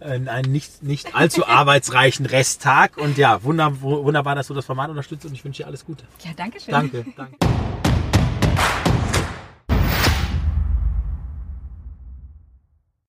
einen 0.00 0.50
nicht, 0.50 0.82
nicht 0.82 1.14
allzu 1.14 1.46
arbeitsreichen 1.46 2.26
Resttag. 2.26 2.96
Und 2.96 3.18
ja, 3.18 3.42
wunderbar, 3.42 3.80
wunderbar, 3.82 4.34
dass 4.34 4.48
du 4.48 4.54
das 4.54 4.64
Format 4.64 4.90
unterstützt 4.90 5.26
und 5.26 5.34
ich 5.34 5.44
wünsche 5.44 5.62
dir 5.62 5.66
alles 5.66 5.84
Gute. 5.84 6.04
Ja, 6.24 6.30
danke 6.36 6.60
schön. 6.60 6.72
Danke, 6.72 7.04
danke. 7.16 7.36